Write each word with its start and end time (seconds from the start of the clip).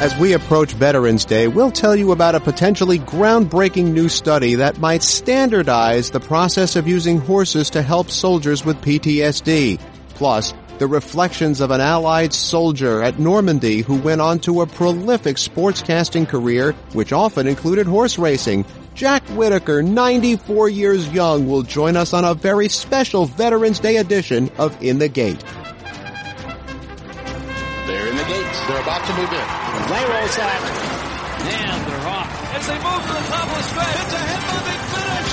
As 0.00 0.16
we 0.16 0.32
approach 0.32 0.72
Veterans 0.72 1.26
Day, 1.26 1.46
we'll 1.46 1.70
tell 1.70 1.94
you 1.94 2.12
about 2.12 2.34
a 2.34 2.40
potentially 2.40 2.98
groundbreaking 2.98 3.92
new 3.92 4.08
study 4.08 4.54
that 4.54 4.78
might 4.78 5.02
standardize 5.02 6.10
the 6.10 6.20
process 6.20 6.74
of 6.74 6.88
using 6.88 7.18
horses 7.18 7.68
to 7.68 7.82
help 7.82 8.08
soldiers 8.08 8.64
with 8.64 8.80
PTSD. 8.80 9.78
Plus, 10.14 10.54
the 10.78 10.86
reflections 10.86 11.60
of 11.60 11.70
an 11.70 11.82
Allied 11.82 12.32
soldier 12.32 13.02
at 13.02 13.18
Normandy 13.18 13.82
who 13.82 14.00
went 14.00 14.22
on 14.22 14.38
to 14.38 14.62
a 14.62 14.66
prolific 14.66 15.36
sportscasting 15.36 16.26
career, 16.26 16.72
which 16.94 17.12
often 17.12 17.46
included 17.46 17.86
horse 17.86 18.18
racing. 18.18 18.64
Jack 18.94 19.22
Whitaker, 19.28 19.82
94 19.82 20.70
years 20.70 21.12
young, 21.12 21.46
will 21.46 21.62
join 21.62 21.98
us 21.98 22.14
on 22.14 22.24
a 22.24 22.32
very 22.32 22.70
special 22.70 23.26
Veterans 23.26 23.80
Day 23.80 23.98
edition 23.98 24.50
of 24.56 24.82
In 24.82 24.98
the 24.98 25.08
Gate. 25.10 25.44
They're 28.68 28.82
about 28.82 29.04
to 29.06 29.12
move 29.14 29.32
in. 29.32 29.46
Play 29.86 30.04
rolls 30.04 30.38
out. 30.38 30.62
And 31.40 31.86
they're 31.86 32.08
off. 32.08 32.54
As 32.54 32.66
they 32.66 32.74
move 32.74 33.02
to 33.02 33.12
the 33.12 33.24
top 33.28 33.48
of 33.48 33.56
the 33.56 33.62
stretch, 33.62 33.96
it's 34.00 34.12
a 34.12 34.18
head-moving 34.18 34.82
finish. 34.94 35.30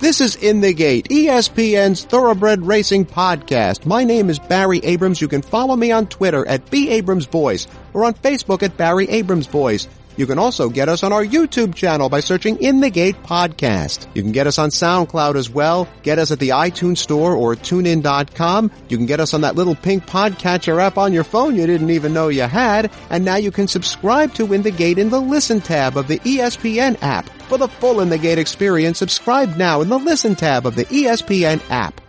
This 0.00 0.20
is 0.20 0.36
In 0.36 0.60
the 0.60 0.72
Gate, 0.72 1.08
ESPN's 1.08 2.04
Thoroughbred 2.04 2.64
Racing 2.64 3.04
Podcast. 3.04 3.84
My 3.84 4.04
name 4.04 4.30
is 4.30 4.38
Barry 4.38 4.78
Abrams. 4.84 5.20
You 5.20 5.26
can 5.26 5.42
follow 5.42 5.74
me 5.74 5.90
on 5.90 6.06
Twitter 6.06 6.46
at 6.46 6.70
B 6.70 6.88
Abrams 6.90 7.26
Voice 7.26 7.66
or 7.92 8.04
on 8.04 8.14
Facebook 8.14 8.62
at 8.62 8.76
Barry 8.76 9.08
Abrams 9.08 9.48
Voice. 9.48 9.88
You 10.18 10.26
can 10.26 10.38
also 10.40 10.68
get 10.68 10.88
us 10.88 11.04
on 11.04 11.12
our 11.12 11.24
YouTube 11.24 11.76
channel 11.76 12.08
by 12.08 12.18
searching 12.18 12.60
In 12.60 12.80
the 12.80 12.90
Gate 12.90 13.22
Podcast. 13.22 14.08
You 14.14 14.22
can 14.22 14.32
get 14.32 14.48
us 14.48 14.58
on 14.58 14.70
SoundCloud 14.70 15.36
as 15.36 15.48
well. 15.48 15.88
Get 16.02 16.18
us 16.18 16.32
at 16.32 16.40
the 16.40 16.48
iTunes 16.48 16.98
Store 16.98 17.36
or 17.36 17.54
TuneIn.com. 17.54 18.72
You 18.88 18.96
can 18.96 19.06
get 19.06 19.20
us 19.20 19.32
on 19.32 19.42
that 19.42 19.54
little 19.54 19.76
pink 19.76 20.06
podcatcher 20.06 20.82
app 20.82 20.98
on 20.98 21.12
your 21.12 21.22
phone 21.22 21.54
you 21.54 21.68
didn't 21.68 21.90
even 21.90 22.12
know 22.12 22.26
you 22.26 22.42
had. 22.42 22.90
And 23.10 23.24
now 23.24 23.36
you 23.36 23.52
can 23.52 23.68
subscribe 23.68 24.34
to 24.34 24.52
In 24.52 24.62
the 24.62 24.72
Gate 24.72 24.98
in 24.98 25.08
the 25.08 25.20
Listen 25.20 25.60
tab 25.60 25.96
of 25.96 26.08
the 26.08 26.18
ESPN 26.18 27.00
app. 27.00 27.30
For 27.48 27.56
the 27.56 27.68
full 27.68 28.00
In 28.00 28.08
the 28.08 28.18
Gate 28.18 28.38
experience, 28.38 28.98
subscribe 28.98 29.56
now 29.56 29.82
in 29.82 29.88
the 29.88 29.98
Listen 29.98 30.34
tab 30.34 30.66
of 30.66 30.74
the 30.74 30.86
ESPN 30.86 31.62
app. 31.70 32.00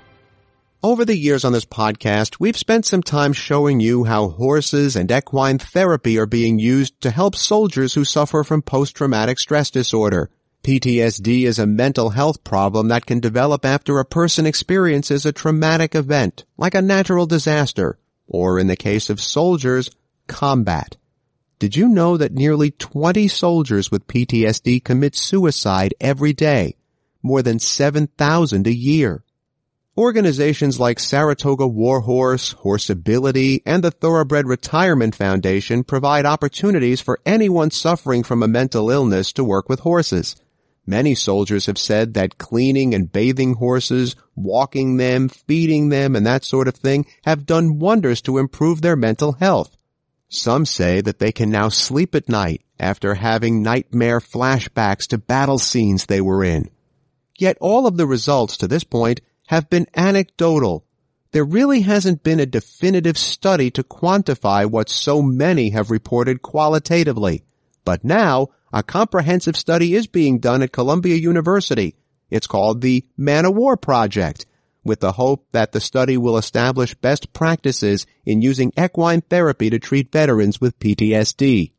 Over 0.82 1.04
the 1.04 1.18
years 1.18 1.44
on 1.44 1.52
this 1.52 1.66
podcast, 1.66 2.38
we've 2.40 2.56
spent 2.56 2.86
some 2.86 3.04
time 3.04 3.34
showing 3.34 3.82
you 3.82 4.06
how 4.06 4.30
horses 4.30 4.96
and 4.96 5.12
equine 5.12 5.58
therapy 5.58 6.18
are 6.18 6.26
being 6.26 6.58
used 6.58 7.02
to 7.02 7.12
help 7.12 7.36
soldiers 7.36 7.96
who 7.96 8.06
suffer 8.06 8.46
from 8.46 8.62
post-traumatic 8.62 9.40
stress 9.40 9.70
disorder. 9.70 10.30
PTSD 10.64 11.44
is 11.44 11.60
a 11.60 11.68
mental 11.68 12.12
health 12.12 12.46
problem 12.46 12.88
that 12.88 13.06
can 13.06 13.20
develop 13.20 13.66
after 13.66 14.00
a 14.00 14.06
person 14.06 14.46
experiences 14.46 15.26
a 15.26 15.34
traumatic 15.34 15.96
event, 15.96 16.46
like 16.56 16.76
a 16.76 16.82
natural 16.82 17.26
disaster, 17.26 18.00
or 18.26 18.58
in 18.58 18.68
the 18.68 18.78
case 18.78 19.10
of 19.10 19.20
soldiers, 19.20 19.92
combat. 20.28 20.96
Did 21.60 21.76
you 21.76 21.90
know 21.90 22.16
that 22.16 22.32
nearly 22.32 22.72
20 22.72 23.28
soldiers 23.28 23.92
with 23.92 24.08
PTSD 24.08 24.82
commit 24.86 25.18
suicide 25.18 25.94
every 26.00 26.32
day? 26.32 26.78
More 27.22 27.42
than 27.42 27.60
7,000 27.60 28.66
a 28.66 28.72
year. 28.72 29.26
Organizations 30.00 30.80
like 30.80 30.98
Saratoga 30.98 31.68
Warhorse, 31.68 32.54
Horseability, 32.54 33.62
and 33.66 33.84
the 33.84 33.92
Thoroughbred 33.92 34.48
Retirement 34.48 35.14
Foundation 35.14 35.84
provide 35.84 36.26
opportunities 36.26 37.02
for 37.02 37.20
anyone 37.26 37.70
suffering 37.70 38.24
from 38.24 38.42
a 38.42 38.48
mental 38.48 38.90
illness 38.92 39.34
to 39.34 39.44
work 39.44 39.68
with 39.68 39.82
horses. 39.82 40.38
Many 40.86 41.16
soldiers 41.16 41.66
have 41.66 41.78
said 41.78 42.14
that 42.14 42.38
cleaning 42.38 42.94
and 42.94 43.12
bathing 43.12 43.56
horses, 43.56 44.16
walking 44.38 44.96
them, 44.96 45.28
feeding 45.28 45.90
them, 45.90 46.16
and 46.16 46.26
that 46.26 46.46
sort 46.46 46.70
of 46.70 46.76
thing 46.76 47.06
have 47.26 47.46
done 47.46 47.78
wonders 47.80 48.22
to 48.22 48.38
improve 48.38 48.82
their 48.82 48.96
mental 48.96 49.34
health. 49.34 49.76
Some 50.30 50.66
say 50.66 51.02
that 51.02 51.20
they 51.20 51.34
can 51.34 51.50
now 51.50 51.68
sleep 51.68 52.16
at 52.16 52.30
night 52.30 52.62
after 52.80 53.16
having 53.16 53.64
nightmare 53.64 54.22
flashbacks 54.22 55.08
to 55.08 55.18
battle 55.18 55.60
scenes 55.60 56.06
they 56.06 56.22
were 56.22 56.42
in. 56.42 56.70
Yet 57.38 57.58
all 57.60 57.86
of 57.86 57.98
the 57.98 58.08
results 58.08 58.56
to 58.60 58.68
this 58.70 58.86
point 58.86 59.20
have 59.50 59.68
been 59.68 59.88
anecdotal. 59.96 60.86
There 61.32 61.44
really 61.44 61.82
hasn't 61.82 62.22
been 62.22 62.40
a 62.40 62.46
definitive 62.46 63.18
study 63.18 63.72
to 63.72 63.84
quantify 63.84 64.70
what 64.70 64.90
so 64.90 65.24
many 65.24 65.72
have 65.72 65.90
reported 65.90 66.44
qualitatively. 66.44 67.42
But 67.84 68.04
now, 68.04 68.50
a 68.72 68.84
comprehensive 68.84 69.58
study 69.58 69.96
is 69.96 70.06
being 70.06 70.38
done 70.38 70.62
at 70.62 70.72
Columbia 70.72 71.16
University. 71.16 71.96
It's 72.30 72.46
called 72.46 72.82
the 72.82 73.04
Man 73.18 73.48
o' 73.48 73.50
War 73.50 73.76
Project, 73.76 74.46
with 74.84 75.00
the 75.00 75.14
hope 75.14 75.48
that 75.52 75.72
the 75.72 75.82
study 75.82 76.16
will 76.16 76.38
establish 76.38 76.94
best 76.94 77.34
practices 77.34 78.06
in 78.26 78.44
using 78.44 78.72
equine 78.78 79.22
therapy 79.22 79.72
to 79.72 79.80
treat 79.80 80.12
veterans 80.12 80.62
with 80.62 80.78
PTSD. 80.78 81.72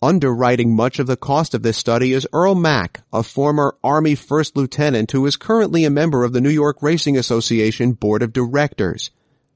Underwriting 0.00 0.76
much 0.76 1.00
of 1.00 1.08
the 1.08 1.16
cost 1.16 1.54
of 1.54 1.64
this 1.64 1.76
study 1.76 2.12
is 2.12 2.28
Earl 2.32 2.54
Mack, 2.54 3.02
a 3.12 3.24
former 3.24 3.76
Army 3.82 4.14
First 4.14 4.56
Lieutenant 4.56 5.10
who 5.10 5.26
is 5.26 5.36
currently 5.36 5.84
a 5.84 5.90
member 5.90 6.22
of 6.22 6.32
the 6.32 6.40
New 6.40 6.50
York 6.50 6.80
Racing 6.84 7.16
Association 7.16 7.94
Board 7.94 8.22
of 8.22 8.32
Directors. 8.32 9.10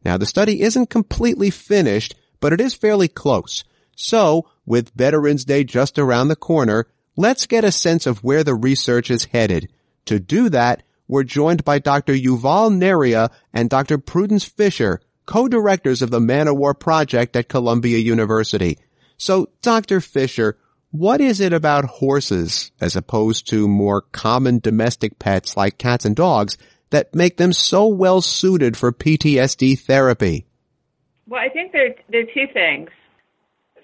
Now 0.04 0.16
the 0.16 0.26
study 0.26 0.60
isn't 0.62 0.90
completely 0.90 1.50
finished, 1.50 2.16
but 2.40 2.52
it 2.52 2.60
is 2.60 2.74
fairly 2.74 3.06
close. 3.06 3.62
So, 3.94 4.48
with 4.66 4.90
Veterans 4.96 5.44
Day 5.44 5.62
just 5.62 5.96
around 5.96 6.26
the 6.26 6.34
corner, 6.34 6.88
let's 7.16 7.46
get 7.46 7.62
a 7.62 7.70
sense 7.70 8.04
of 8.04 8.24
where 8.24 8.42
the 8.42 8.56
research 8.56 9.12
is 9.12 9.26
headed. 9.26 9.68
To 10.06 10.18
do 10.18 10.48
that, 10.48 10.82
we're 11.06 11.22
joined 11.22 11.64
by 11.64 11.78
Dr. 11.78 12.14
Yuval 12.14 12.76
Neria 12.76 13.30
and 13.52 13.70
Dr. 13.70 13.96
Prudence 13.98 14.44
Fisher, 14.44 15.00
co-directors 15.24 16.02
of 16.02 16.10
the 16.10 16.18
Man 16.18 16.48
o' 16.48 16.54
War 16.54 16.74
Project 16.74 17.36
at 17.36 17.48
Columbia 17.48 17.98
University. 17.98 18.78
So, 19.22 19.50
Dr. 19.62 20.00
Fisher, 20.00 20.58
what 20.90 21.20
is 21.20 21.40
it 21.40 21.52
about 21.52 21.84
horses, 21.84 22.72
as 22.80 22.96
opposed 22.96 23.48
to 23.50 23.68
more 23.68 24.00
common 24.00 24.58
domestic 24.58 25.20
pets 25.20 25.56
like 25.56 25.78
cats 25.78 26.04
and 26.04 26.16
dogs, 26.16 26.58
that 26.90 27.14
make 27.14 27.36
them 27.36 27.52
so 27.52 27.86
well 27.86 28.20
suited 28.20 28.76
for 28.76 28.90
PTSD 28.90 29.78
therapy? 29.78 30.44
Well, 31.28 31.40
I 31.40 31.50
think 31.50 31.70
there, 31.70 31.94
there 32.10 32.22
are 32.22 32.34
two 32.34 32.52
things. 32.52 32.90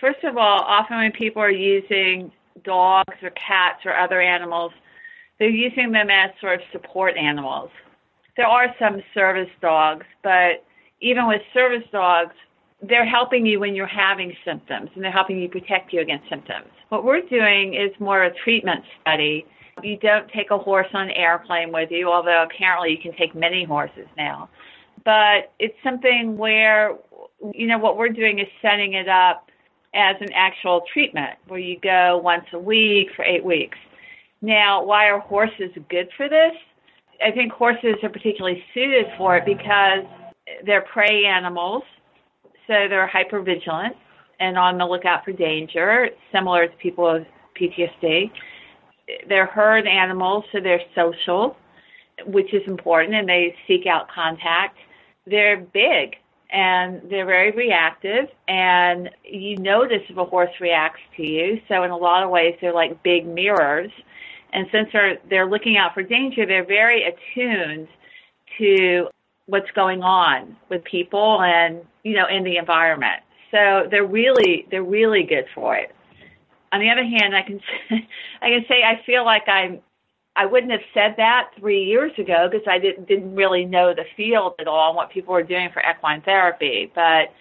First 0.00 0.25
of 0.25 0.37
all, 0.37 0.60
often 0.62 0.97
when 0.97 1.12
people 1.12 1.41
are 1.41 1.53
using 1.53 2.32
dogs 2.65 3.15
or 3.22 3.31
cats 3.31 3.87
or 3.87 3.97
other 3.97 4.20
animals, 4.20 4.72
they're 5.38 5.50
using 5.50 5.93
them 5.93 6.10
as 6.10 6.31
sort 6.41 6.56
of 6.56 6.60
support 6.72 7.16
animals. 7.16 7.70
There 8.37 8.49
are 8.49 8.75
some 8.76 9.05
service 9.15 9.50
dogs, 9.62 10.05
but 10.25 10.65
even 11.00 11.28
with 11.28 11.43
service 11.55 11.87
dogs, 11.93 12.34
they're 12.83 13.06
helping 13.06 13.44
you 13.44 13.61
when 13.61 13.75
you're 13.75 13.87
having 13.87 14.34
symptoms 14.44 14.91
and 14.94 15.03
they're 15.03 15.11
helping 15.11 15.39
you 15.39 15.49
protect 15.49 15.93
you 15.93 16.00
against 16.00 16.28
symptoms. 16.28 16.69
What 16.91 17.05
we're 17.05 17.22
doing 17.22 17.75
is 17.75 17.91
more 17.99 18.25
a 18.25 18.34
treatment 18.44 18.84
study. 19.00 19.47
You 19.83 19.97
don't 19.99 20.28
take 20.31 20.50
a 20.50 20.59
horse 20.59 20.87
on 20.94 21.09
an 21.09 21.11
airplane 21.11 21.72
with 21.72 21.91
you, 21.91 22.11
although 22.11 22.44
apparently 22.44 22.91
you 22.91 22.99
can 22.99 23.17
take 23.17 23.34
many 23.34 23.65
horses 23.65 24.06
now. 24.17 24.49
But 25.05 25.53
it's 25.59 25.77
something 25.83 26.37
where, 26.37 26.97
you 27.53 27.67
know, 27.67 27.78
what 27.78 27.97
we're 27.97 28.09
doing 28.09 28.38
is 28.38 28.47
setting 28.62 28.94
it 28.94 29.09
up 29.09 29.50
as 29.94 30.17
an 30.21 30.33
actual 30.34 30.83
treatment 30.93 31.38
where 31.49 31.61
you 31.61 31.78
go 31.81 32.19
once 32.22 32.44
a 32.53 32.59
week 32.59 33.09
for 33.17 33.25
eight 33.25 33.44
weeks. 33.44 33.78
Now, 34.41 34.84
why 34.84 35.06
are 35.06 35.19
horses 35.19 35.71
good 35.88 36.09
for 36.17 36.28
this? 36.28 36.53
I 37.25 37.33
think 37.33 37.53
horses 37.53 37.97
are 38.03 38.09
particularly 38.09 38.62
suited 38.72 39.06
for 39.17 39.37
it 39.37 39.44
because 39.44 40.05
they're 40.65 40.83
prey 40.83 41.25
animals 41.25 41.83
so 42.69 42.87
they're 42.89 43.09
hyper 43.09 43.41
vigilant 43.41 43.97
and 44.39 44.56
on 44.56 44.79
the 44.79 44.84
lookout 44.84 45.25
for 45.25 45.33
danger, 45.33 46.11
similar 46.33 46.69
to 46.69 46.77
people 46.77 47.12
with 47.12 47.27
PTSD. 47.61 48.31
They're 49.29 49.47
herd 49.47 49.89
animals, 49.89 50.45
so 50.53 50.61
they're 50.61 50.83
social, 50.95 51.56
which 52.27 52.53
is 52.55 52.62
important, 52.67 53.15
and 53.15 53.29
they 53.29 53.56
seek 53.67 53.87
out 53.87 54.09
contact. 54.09 54.79
They're 55.27 55.56
big 55.56 56.17
and 56.50 57.03
they're 57.11 57.26
very 57.26 57.50
reactive, 57.50 58.26
and 58.47 59.11
you 59.23 59.56
notice 59.56 60.00
if 60.09 60.17
a 60.17 60.25
horse 60.25 60.50
reacts 60.61 61.00
to 61.17 61.23
you. 61.23 61.61
So 61.69 61.82
in 61.82 61.91
a 61.91 61.97
lot 61.97 62.23
of 62.23 62.31
ways, 62.31 62.56
they're 62.61 62.73
like 62.73 63.03
big 63.03 63.26
mirrors. 63.26 63.91
And 64.55 64.67
since 64.73 64.88
they're 64.93 65.19
they're 65.29 65.49
looking 65.49 65.76
out 65.76 65.93
for 65.93 66.03
danger, 66.03 66.47
they're 66.47 66.65
very 66.65 67.05
attuned 67.05 67.88
to 68.56 69.09
what's 69.44 69.70
going 69.73 70.03
on 70.03 70.56
with 70.70 70.82
people 70.85 71.43
and 71.43 71.82
you 72.08 72.14
know 72.14 72.26
in 72.26 72.44
the 72.44 72.56
environment. 72.56 73.22
So 73.50 73.87
they're 73.90 74.06
really 74.06 74.66
they're 74.70 74.82
really 74.82 75.22
good 75.22 75.46
for 75.55 75.76
it. 75.76 75.94
On 76.72 76.81
the 76.81 76.90
other 76.90 77.05
hand, 77.05 77.34
I 77.34 77.43
can 77.43 77.60
I 78.43 78.49
can 78.49 78.64
say 78.69 78.82
I 78.82 79.02
feel 79.05 79.25
like 79.25 79.49
I'm 79.49 79.81
I 80.37 80.46
wouldn't 80.46 80.72
have 80.72 80.82
said 80.94 81.14
that 81.16 81.50
three 81.58 81.84
years 81.84 82.12
ago 82.19 82.49
because 82.50 82.66
I 82.69 82.78
didn't 82.78 83.08
didn't 83.08 83.34
really 83.34 83.64
know 83.64 83.94
the 83.94 84.05
field 84.16 84.55
at 84.58 84.69
all 84.69 84.90
and 84.90 84.96
what 84.96 85.10
people 85.10 85.34
were 85.34 85.43
doing 85.43 85.69
for 85.72 85.82
equine 85.82 86.22
therapy. 86.22 86.90
But 86.94 87.32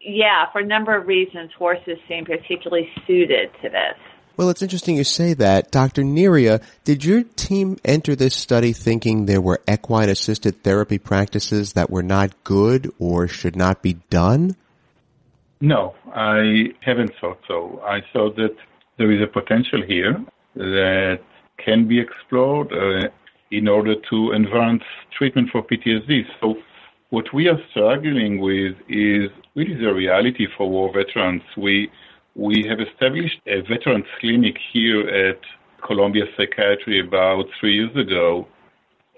yeah, 0.00 0.50
for 0.52 0.60
a 0.60 0.66
number 0.66 0.96
of 0.96 1.06
reasons, 1.06 1.50
horses 1.58 1.98
seem 2.08 2.24
particularly 2.24 2.88
suited 3.06 3.50
to 3.62 3.68
this. 3.68 3.98
Well, 4.36 4.50
it's 4.50 4.60
interesting 4.60 4.96
you 4.96 5.04
say 5.04 5.32
that. 5.34 5.70
Dr. 5.70 6.02
Neria, 6.02 6.62
did 6.84 7.04
your 7.04 7.22
team 7.22 7.78
enter 7.84 8.14
this 8.14 8.34
study 8.34 8.74
thinking 8.74 9.24
there 9.24 9.40
were 9.40 9.62
equine 9.66 10.10
assisted 10.10 10.62
therapy 10.62 10.98
practices 10.98 11.72
that 11.72 11.88
were 11.88 12.02
not 12.02 12.44
good 12.44 12.92
or 12.98 13.28
should 13.28 13.56
not 13.56 13.80
be 13.80 13.94
done? 14.10 14.54
No, 15.62 15.94
I 16.14 16.74
haven't 16.82 17.12
thought 17.18 17.38
so. 17.48 17.80
I 17.82 18.00
thought 18.12 18.36
that 18.36 18.54
there 18.98 19.10
is 19.10 19.22
a 19.22 19.26
potential 19.26 19.82
here 19.82 20.22
that 20.54 21.20
can 21.56 21.88
be 21.88 21.98
explored 21.98 22.72
uh, 22.72 23.08
in 23.50 23.68
order 23.68 23.94
to 24.10 24.32
advance 24.32 24.82
treatment 25.16 25.48
for 25.50 25.62
PTSD. 25.62 26.24
So, 26.40 26.56
what 27.08 27.32
we 27.32 27.48
are 27.48 27.58
struggling 27.70 28.40
with 28.40 28.74
is 28.88 29.30
really 29.54 29.76
the 29.76 29.94
reality 29.94 30.46
for 30.56 30.68
war 30.68 30.92
veterans. 30.92 31.42
We 31.56 31.90
we 32.36 32.66
have 32.68 32.80
established 32.80 33.40
a 33.46 33.62
veterans 33.62 34.04
clinic 34.20 34.56
here 34.72 35.08
at 35.08 35.40
Columbia 35.84 36.24
Psychiatry 36.36 37.00
about 37.00 37.46
three 37.58 37.74
years 37.74 37.96
ago, 37.96 38.46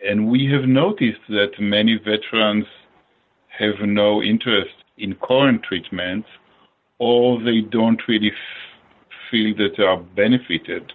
and 0.06 0.28
we 0.28 0.46
have 0.46 0.68
noticed 0.68 1.20
that 1.28 1.50
many 1.58 1.98
veterans 1.98 2.66
have 3.48 3.80
no 3.80 4.22
interest 4.22 4.70
in 4.98 5.16
current 5.16 5.64
treatments, 5.64 6.28
or 6.98 7.42
they 7.42 7.60
don't 7.60 8.00
really 8.06 8.30
f- 8.30 9.10
feel 9.30 9.54
that 9.56 9.76
they 9.76 9.82
are 9.82 9.98
benefited 9.98 10.92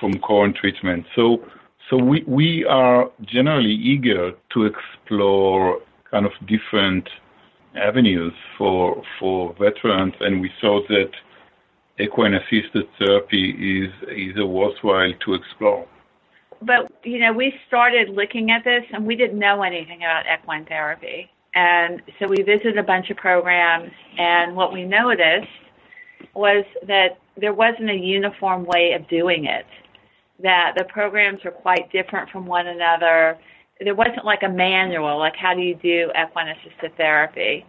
from 0.00 0.18
current 0.20 0.56
treatment. 0.56 1.04
So, 1.14 1.44
so 1.90 1.98
we, 1.98 2.24
we 2.26 2.64
are 2.64 3.10
generally 3.26 3.74
eager 3.74 4.32
to 4.54 4.64
explore 4.64 5.80
kind 6.10 6.24
of 6.24 6.32
different 6.46 7.08
avenues 7.74 8.32
for 8.56 9.02
for 9.18 9.54
veterans, 9.58 10.14
and 10.20 10.40
we 10.40 10.50
saw 10.60 10.80
that 10.88 11.10
equine 11.98 12.34
assisted 12.34 12.86
therapy 12.98 13.84
is 13.84 13.92
is 14.08 14.36
a 14.38 14.46
worthwhile 14.46 15.12
to 15.24 15.34
explore. 15.34 15.86
But 16.60 16.92
you 17.04 17.18
know, 17.18 17.32
we 17.32 17.54
started 17.66 18.08
looking 18.10 18.50
at 18.50 18.64
this, 18.64 18.84
and 18.92 19.06
we 19.06 19.16
didn't 19.16 19.38
know 19.38 19.62
anything 19.62 19.98
about 19.98 20.24
equine 20.32 20.64
therapy, 20.64 21.30
and 21.54 22.00
so 22.18 22.28
we 22.28 22.42
visited 22.42 22.78
a 22.78 22.82
bunch 22.82 23.10
of 23.10 23.16
programs, 23.16 23.90
and 24.18 24.56
what 24.56 24.72
we 24.72 24.84
noticed 24.84 25.48
was 26.34 26.64
that 26.86 27.18
there 27.36 27.52
wasn't 27.52 27.90
a 27.90 27.94
uniform 27.94 28.64
way 28.64 28.92
of 28.92 29.08
doing 29.08 29.46
it. 29.46 29.66
That 30.42 30.74
the 30.76 30.84
programs 30.84 31.44
were 31.44 31.50
quite 31.50 31.90
different 31.92 32.30
from 32.30 32.46
one 32.46 32.66
another. 32.66 33.38
There 33.80 33.94
wasn't 33.94 34.24
like 34.24 34.42
a 34.42 34.48
manual, 34.48 35.18
like 35.18 35.36
how 35.36 35.54
do 35.54 35.60
you 35.60 35.74
do 35.74 36.10
equine 36.10 36.48
assisted 36.48 36.96
therapy, 36.96 37.66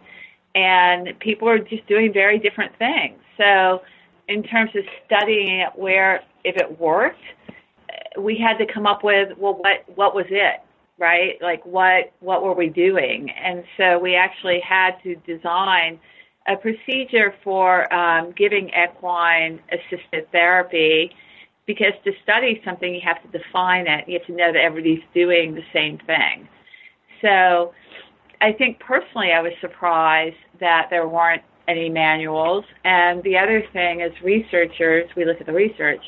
and 0.54 1.18
people 1.18 1.48
were 1.48 1.58
just 1.58 1.86
doing 1.88 2.12
very 2.12 2.38
different 2.38 2.76
things. 2.78 3.18
So 3.36 3.80
in 4.28 4.42
terms 4.42 4.70
of 4.74 4.84
studying 5.06 5.60
it 5.60 5.70
where 5.76 6.22
if 6.44 6.56
it 6.56 6.80
worked 6.80 7.20
we 8.18 8.36
had 8.38 8.56
to 8.58 8.72
come 8.72 8.86
up 8.86 9.02
with 9.02 9.36
well 9.38 9.54
what 9.54 9.84
what 9.96 10.14
was 10.14 10.26
it 10.30 10.60
right? 10.98 11.40
Like 11.42 11.64
what 11.64 12.12
what 12.20 12.42
were 12.42 12.54
we 12.54 12.68
doing? 12.68 13.30
And 13.30 13.64
so 13.76 13.98
we 13.98 14.14
actually 14.14 14.60
had 14.60 14.92
to 15.02 15.16
design 15.16 15.98
a 16.46 16.56
procedure 16.56 17.34
for 17.42 17.92
um, 17.92 18.32
giving 18.36 18.70
equine 18.70 19.60
assisted 19.72 20.30
therapy 20.30 21.10
because 21.66 21.92
to 22.04 22.12
study 22.22 22.60
something 22.64 22.94
you 22.94 23.00
have 23.02 23.22
to 23.22 23.38
define 23.38 23.86
it. 23.86 24.06
You 24.06 24.18
have 24.18 24.26
to 24.26 24.34
know 24.34 24.52
that 24.52 24.60
everybody's 24.60 25.02
doing 25.14 25.54
the 25.54 25.64
same 25.72 25.98
thing. 26.06 26.48
So 27.22 27.72
i 28.40 28.52
think 28.52 28.80
personally 28.80 29.30
i 29.32 29.40
was 29.40 29.52
surprised 29.60 30.36
that 30.58 30.88
there 30.90 31.06
weren't 31.06 31.42
any 31.68 31.88
manuals. 31.88 32.64
And 32.84 33.22
the 33.22 33.36
other 33.36 33.62
thing 33.72 34.00
is 34.00 34.12
researchers, 34.22 35.08
we 35.16 35.24
look 35.24 35.40
at 35.40 35.46
the 35.46 35.52
research, 35.52 36.02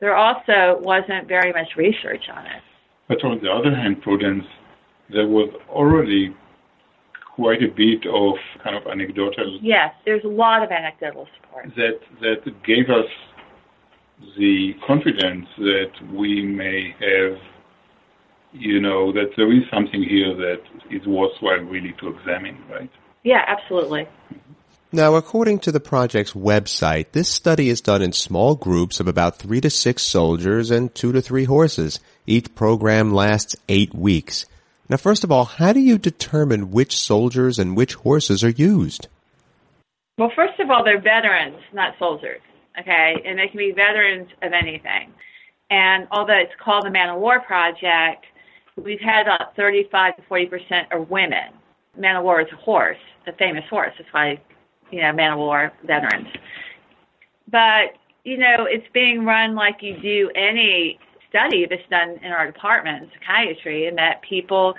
there 0.00 0.16
also 0.16 0.78
wasn't 0.82 1.26
very 1.26 1.52
much 1.52 1.76
research 1.76 2.24
on 2.32 2.46
it. 2.46 2.62
But 3.08 3.24
on 3.24 3.40
the 3.42 3.50
other 3.50 3.74
hand, 3.74 4.02
Prudence, 4.02 4.44
there 5.10 5.26
was 5.26 5.48
already 5.68 6.34
quite 7.34 7.62
a 7.62 7.68
bit 7.68 8.06
of 8.06 8.34
kind 8.62 8.76
of 8.76 8.86
anecdotal. 8.86 9.58
Yes, 9.62 9.94
there's 10.04 10.24
a 10.24 10.28
lot 10.28 10.62
of 10.62 10.70
anecdotal 10.70 11.28
support. 11.36 11.72
That, 11.76 12.00
that 12.20 12.64
gave 12.64 12.90
us 12.90 13.06
the 14.38 14.74
confidence 14.86 15.46
that 15.58 15.92
we 16.12 16.42
may 16.42 16.94
have, 16.98 17.38
you 18.52 18.80
know, 18.80 19.12
that 19.12 19.30
there 19.36 19.52
is 19.52 19.62
something 19.72 20.02
here 20.02 20.34
that 20.34 20.62
is 20.90 21.06
worthwhile 21.06 21.58
really 21.58 21.94
to 22.00 22.08
examine, 22.08 22.58
right? 22.70 22.90
Yeah, 23.22 23.44
absolutely. 23.46 24.04
Hmm. 24.04 24.45
Now, 24.92 25.16
according 25.16 25.58
to 25.60 25.72
the 25.72 25.80
project's 25.80 26.32
website, 26.32 27.10
this 27.10 27.28
study 27.28 27.68
is 27.68 27.80
done 27.80 28.02
in 28.02 28.12
small 28.12 28.54
groups 28.54 29.00
of 29.00 29.08
about 29.08 29.36
three 29.36 29.60
to 29.60 29.68
six 29.68 30.04
soldiers 30.04 30.70
and 30.70 30.94
two 30.94 31.10
to 31.10 31.20
three 31.20 31.44
horses. 31.44 31.98
Each 32.24 32.54
program 32.54 33.12
lasts 33.12 33.56
eight 33.68 33.92
weeks. 33.92 34.46
Now, 34.88 34.96
first 34.96 35.24
of 35.24 35.32
all, 35.32 35.44
how 35.44 35.72
do 35.72 35.80
you 35.80 35.98
determine 35.98 36.70
which 36.70 36.96
soldiers 36.96 37.58
and 37.58 37.76
which 37.76 37.94
horses 37.94 38.44
are 38.44 38.50
used? 38.50 39.08
Well, 40.18 40.30
first 40.36 40.60
of 40.60 40.70
all, 40.70 40.84
they're 40.84 41.00
veterans, 41.00 41.58
not 41.72 41.94
soldiers, 41.98 42.40
okay? 42.78 43.20
And 43.24 43.40
they 43.40 43.48
can 43.48 43.58
be 43.58 43.72
veterans 43.72 44.28
of 44.40 44.52
anything. 44.52 45.12
And 45.68 46.06
although 46.12 46.38
it's 46.38 46.54
called 46.62 46.86
the 46.86 46.90
Man 46.90 47.08
o' 47.10 47.18
War 47.18 47.40
Project, 47.40 48.24
we've 48.76 49.00
had 49.00 49.22
about 49.22 49.56
35 49.56 50.16
to 50.16 50.22
40 50.22 50.46
percent 50.46 50.88
are 50.92 51.02
women. 51.02 51.52
Man 51.98 52.14
o' 52.14 52.22
War 52.22 52.40
is 52.40 52.46
a 52.52 52.56
horse, 52.56 52.98
a 53.26 53.32
famous 53.32 53.64
horse. 53.68 53.92
That's 53.98 54.12
why 54.12 54.40
you 54.90 55.02
know, 55.02 55.12
man 55.12 55.32
of 55.32 55.38
war 55.38 55.72
veterans. 55.84 56.28
But, 57.50 57.94
you 58.24 58.38
know, 58.38 58.66
it's 58.68 58.86
being 58.92 59.24
run 59.24 59.54
like 59.54 59.82
you 59.82 59.96
do 60.00 60.30
any 60.34 60.98
study 61.28 61.66
that's 61.68 61.88
done 61.90 62.18
in 62.22 62.32
our 62.32 62.50
department 62.50 63.04
in 63.04 63.10
psychiatry, 63.18 63.86
and 63.86 63.98
that 63.98 64.22
people 64.22 64.74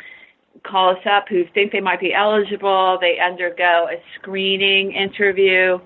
call 0.64 0.90
us 0.90 1.06
up 1.06 1.26
who 1.30 1.46
think 1.54 1.72
they 1.72 1.80
might 1.80 2.00
be 2.00 2.14
eligible. 2.14 2.98
They 3.00 3.20
undergo 3.20 3.88
a 3.92 4.02
screening 4.16 4.92
interview 4.94 5.80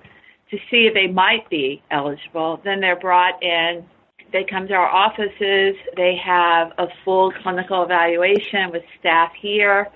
to 0.50 0.58
see 0.70 0.86
if 0.86 0.94
they 0.94 1.06
might 1.06 1.48
be 1.50 1.82
eligible. 1.90 2.60
Then 2.64 2.80
they're 2.80 2.98
brought 2.98 3.42
in. 3.42 3.84
They 4.32 4.44
come 4.44 4.66
to 4.68 4.74
our 4.74 4.88
offices. 4.88 5.76
They 5.96 6.16
have 6.16 6.72
a 6.78 6.86
full 7.04 7.32
clinical 7.42 7.82
evaluation 7.82 8.70
with 8.70 8.82
staff 8.98 9.32
here 9.38 9.88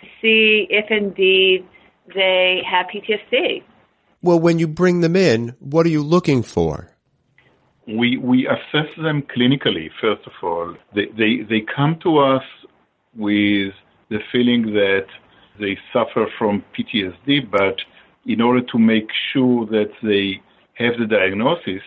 to 0.00 0.08
see 0.22 0.66
if 0.70 0.90
indeed 0.90 1.66
they 2.12 2.62
have 2.68 2.86
PTSD. 2.86 3.62
Well, 4.22 4.40
when 4.40 4.58
you 4.58 4.66
bring 4.66 5.00
them 5.00 5.16
in, 5.16 5.54
what 5.60 5.86
are 5.86 5.90
you 5.90 6.02
looking 6.02 6.42
for? 6.42 6.90
We 7.86 8.16
we 8.16 8.46
assess 8.46 8.88
them 8.96 9.22
clinically. 9.22 9.90
First 10.00 10.26
of 10.26 10.32
all, 10.42 10.74
they 10.94 11.06
they, 11.18 11.42
they 11.48 11.60
come 11.60 11.98
to 12.02 12.18
us 12.18 12.44
with 13.14 13.74
the 14.08 14.18
feeling 14.32 14.72
that 14.72 15.06
they 15.60 15.78
suffer 15.92 16.26
from 16.38 16.64
PTSD, 16.76 17.50
but 17.50 17.76
in 18.26 18.40
order 18.40 18.62
to 18.62 18.78
make 18.78 19.08
sure 19.32 19.66
that 19.66 19.90
they 20.02 20.40
have 20.74 20.94
the 20.98 21.06
diagnosis, 21.06 21.82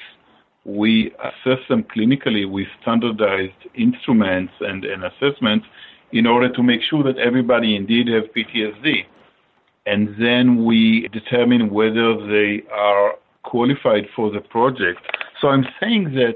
we 0.64 1.12
assess 1.20 1.60
them 1.68 1.84
clinically 1.84 2.50
with 2.50 2.68
standardized 2.82 3.68
instruments 3.76 4.54
and, 4.62 4.86
and 4.86 5.04
assessments 5.04 5.66
in 6.12 6.26
order 6.26 6.50
to 6.54 6.64
make 6.64 6.82
sure 6.82 7.04
that 7.04 7.18
everybody 7.18 7.76
indeed 7.76 8.08
has 8.08 8.24
PTSD 8.36 9.06
and 9.88 10.14
then 10.20 10.66
we 10.66 11.08
determine 11.14 11.70
whether 11.70 12.10
they 12.28 12.62
are 12.74 13.16
qualified 13.44 14.06
for 14.14 14.30
the 14.30 14.42
project. 14.42 15.00
So 15.40 15.48
I'm 15.48 15.66
saying 15.80 16.14
that 16.16 16.36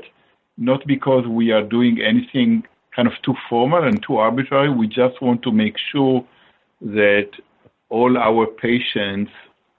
not 0.57 0.87
because 0.87 1.27
we 1.27 1.51
are 1.51 1.61
doing 1.61 1.99
anything 2.01 2.63
kind 2.95 3.07
of 3.09 3.13
too 3.23 3.35
formal 3.49 3.83
and 3.83 4.01
too 4.01 4.15
arbitrary, 4.17 4.69
we 4.69 4.87
just 4.87 5.21
want 5.21 5.43
to 5.43 5.51
make 5.51 5.75
sure 5.91 6.25
that 6.81 7.29
all 7.89 8.17
our 8.17 8.47
patients 8.47 9.31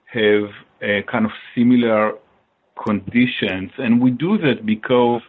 have 0.05 0.49
a 0.83 1.01
kind 1.11 1.25
of 1.25 1.31
similar 1.55 2.13
conditions. 2.83 3.71
And 3.79 3.99
we 3.99 4.11
do 4.11 4.37
that 4.37 4.67
because 4.67 5.21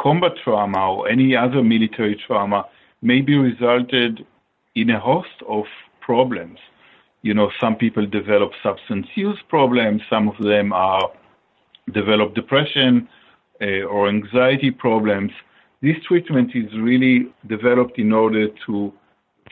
combat 0.00 0.32
trauma 0.42 0.90
or 0.90 1.08
any 1.08 1.36
other 1.36 1.62
military 1.62 2.18
trauma 2.26 2.64
may 3.02 3.20
be 3.20 3.36
resulted 3.36 4.26
in 4.74 4.88
a 4.88 4.98
host 4.98 5.42
of 5.46 5.64
problems 6.00 6.58
you 7.24 7.32
know, 7.32 7.50
some 7.58 7.74
people 7.74 8.04
develop 8.06 8.52
substance 8.62 9.06
use 9.14 9.40
problems. 9.48 10.02
Some 10.10 10.28
of 10.28 10.36
them 10.44 10.74
are 10.74 11.10
develop 11.94 12.34
depression 12.34 13.08
uh, 13.62 13.84
or 13.94 14.08
anxiety 14.08 14.70
problems. 14.70 15.32
This 15.80 15.96
treatment 16.06 16.50
is 16.54 16.70
really 16.78 17.32
developed 17.46 17.98
in 17.98 18.12
order 18.12 18.48
to 18.66 18.92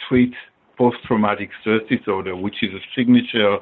treat 0.06 0.34
post-traumatic 0.76 1.48
stress 1.62 1.80
disorder, 1.88 2.36
which 2.36 2.62
is 2.62 2.74
a 2.74 2.82
signature 2.94 3.56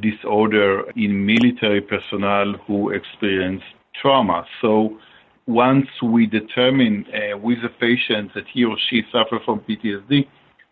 disorder 0.00 0.90
in 0.96 1.26
military 1.26 1.82
personnel 1.82 2.54
who 2.66 2.90
experience 2.92 3.62
trauma. 4.00 4.46
So 4.62 4.98
once 5.46 5.88
we 6.02 6.24
determine 6.24 7.04
uh, 7.12 7.36
with 7.36 7.58
the 7.60 7.68
patient 7.68 8.32
that 8.34 8.44
he 8.54 8.64
or 8.64 8.78
she 8.88 9.02
suffer 9.12 9.38
from 9.44 9.60
PTSD, 9.60 10.26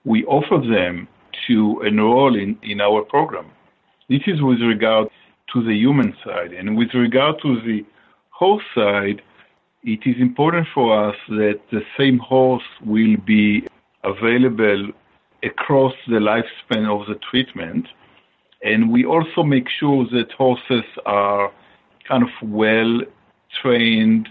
we 0.06 0.24
offer 0.24 0.56
them 0.66 1.06
to 1.46 1.82
enroll 1.82 2.34
in, 2.38 2.58
in 2.62 2.80
our 2.80 3.02
program. 3.02 3.50
This 4.08 4.22
is 4.26 4.42
with 4.42 4.60
regard 4.60 5.08
to 5.52 5.62
the 5.62 5.74
human 5.74 6.14
side. 6.24 6.52
And 6.52 6.76
with 6.76 6.94
regard 6.94 7.36
to 7.42 7.60
the 7.60 7.84
horse 8.30 8.64
side, 8.74 9.22
it 9.82 10.00
is 10.06 10.16
important 10.20 10.66
for 10.74 11.08
us 11.08 11.16
that 11.28 11.60
the 11.70 11.82
same 11.98 12.18
horse 12.18 12.62
will 12.84 13.16
be 13.26 13.66
available 14.04 14.88
across 15.42 15.94
the 16.06 16.20
lifespan 16.20 16.86
of 16.88 17.06
the 17.08 17.18
treatment. 17.30 17.86
And 18.62 18.92
we 18.92 19.04
also 19.04 19.42
make 19.42 19.68
sure 19.68 20.06
that 20.12 20.30
horses 20.32 20.84
are 21.04 21.50
kind 22.08 22.22
of 22.22 22.30
well 22.42 23.00
trained 23.60 24.28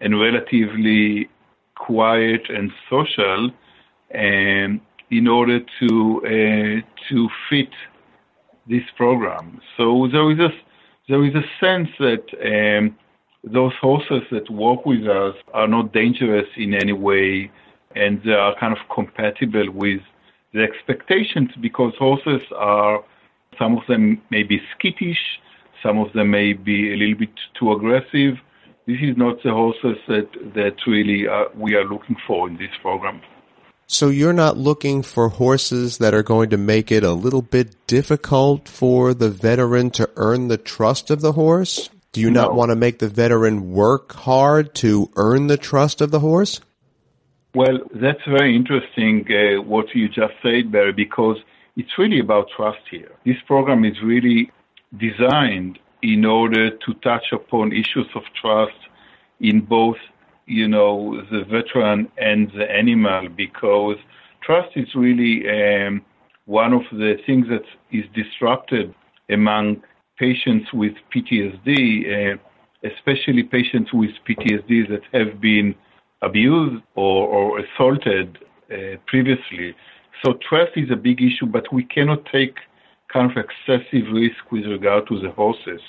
and 0.00 0.20
relatively 0.20 1.28
quiet 1.74 2.48
and 2.48 2.70
social 2.88 3.50
and 4.10 4.80
in 5.18 5.28
order 5.28 5.60
to 5.80 6.20
uh, 6.24 7.08
to 7.08 7.28
fit 7.48 7.70
this 8.68 8.82
program. 8.96 9.60
So 9.76 10.08
there 10.10 10.30
is 10.30 10.38
a 10.38 10.50
there 11.08 11.24
is 11.24 11.34
a 11.34 11.44
sense 11.60 11.90
that 11.98 12.24
um, 12.52 12.96
those 13.44 13.72
horses 13.80 14.22
that 14.30 14.48
work 14.50 14.86
with 14.86 15.06
us 15.06 15.34
are 15.52 15.68
not 15.68 15.92
dangerous 15.92 16.48
in 16.56 16.74
any 16.74 16.92
way, 16.92 17.50
and 17.94 18.22
they 18.24 18.32
are 18.32 18.54
kind 18.58 18.72
of 18.72 18.78
compatible 18.94 19.70
with 19.70 20.00
the 20.54 20.62
expectations 20.62 21.50
because 21.60 21.92
horses 21.98 22.40
are 22.56 23.04
some 23.58 23.76
of 23.76 23.86
them 23.86 24.20
may 24.30 24.42
be 24.42 24.60
skittish, 24.76 25.40
some 25.82 25.98
of 25.98 26.12
them 26.14 26.30
may 26.30 26.54
be 26.54 26.92
a 26.92 26.96
little 26.96 27.18
bit 27.18 27.34
too 27.58 27.72
aggressive. 27.72 28.34
This 28.86 28.98
is 29.00 29.16
not 29.16 29.42
the 29.42 29.50
horses 29.50 29.98
that 30.08 30.28
that 30.54 30.76
really 30.86 31.28
uh, 31.28 31.44
we 31.54 31.74
are 31.74 31.84
looking 31.84 32.16
for 32.26 32.48
in 32.48 32.56
this 32.56 32.74
program. 32.82 33.20
So 33.86 34.08
you're 34.08 34.32
not 34.32 34.56
looking 34.56 35.02
for 35.02 35.28
horses 35.28 35.98
that 35.98 36.14
are 36.14 36.22
going 36.22 36.50
to 36.50 36.56
make 36.56 36.90
it 36.90 37.04
a 37.04 37.12
little 37.12 37.42
bit 37.42 37.86
difficult 37.86 38.68
for 38.68 39.12
the 39.14 39.30
veteran 39.30 39.90
to 39.92 40.08
earn 40.16 40.48
the 40.48 40.56
trust 40.56 41.10
of 41.10 41.20
the 41.20 41.32
horse? 41.32 41.90
Do 42.12 42.20
you 42.20 42.30
no. 42.30 42.42
not 42.42 42.54
want 42.54 42.70
to 42.70 42.76
make 42.76 42.98
the 42.98 43.08
veteran 43.08 43.72
work 43.72 44.12
hard 44.12 44.74
to 44.76 45.10
earn 45.16 45.48
the 45.48 45.56
trust 45.56 46.00
of 46.00 46.10
the 46.10 46.20
horse? 46.20 46.60
Well, 47.54 47.78
that's 47.94 48.24
very 48.26 48.56
interesting 48.56 49.26
uh, 49.30 49.62
what 49.62 49.94
you 49.94 50.08
just 50.08 50.34
said, 50.42 50.72
Barry, 50.72 50.92
because 50.92 51.36
it's 51.76 51.98
really 51.98 52.20
about 52.20 52.48
trust 52.56 52.80
here. 52.90 53.12
This 53.24 53.36
program 53.46 53.84
is 53.84 54.00
really 54.02 54.50
designed 54.96 55.78
in 56.02 56.24
order 56.24 56.70
to 56.70 56.94
touch 56.94 57.26
upon 57.32 57.72
issues 57.72 58.08
of 58.14 58.22
trust 58.40 58.78
in 59.40 59.60
both 59.60 59.96
you 60.46 60.68
know, 60.68 61.22
the 61.30 61.44
veteran 61.44 62.10
and 62.18 62.50
the 62.56 62.70
animal 62.70 63.28
because 63.28 63.96
trust 64.42 64.70
is 64.76 64.94
really 64.94 65.44
um, 65.48 66.04
one 66.46 66.72
of 66.72 66.82
the 66.92 67.16
things 67.26 67.46
that 67.48 67.64
is 67.90 68.04
disrupted 68.14 68.94
among 69.30 69.82
patients 70.18 70.72
with 70.72 70.92
PTSD, 71.14 72.34
uh, 72.34 72.36
especially 72.84 73.42
patients 73.42 73.92
with 73.92 74.10
PTSD 74.28 74.88
that 74.90 75.02
have 75.12 75.40
been 75.40 75.74
abused 76.22 76.82
or, 76.94 77.26
or 77.28 77.58
assaulted 77.60 78.38
uh, 78.70 78.96
previously. 79.06 79.74
So 80.24 80.34
trust 80.48 80.72
is 80.76 80.90
a 80.90 80.96
big 80.96 81.20
issue, 81.20 81.46
but 81.46 81.72
we 81.72 81.84
cannot 81.84 82.24
take 82.30 82.56
kind 83.12 83.30
of 83.30 83.36
excessive 83.36 84.12
risk 84.12 84.50
with 84.50 84.64
regard 84.66 85.06
to 85.08 85.20
the 85.20 85.30
horses. 85.30 85.80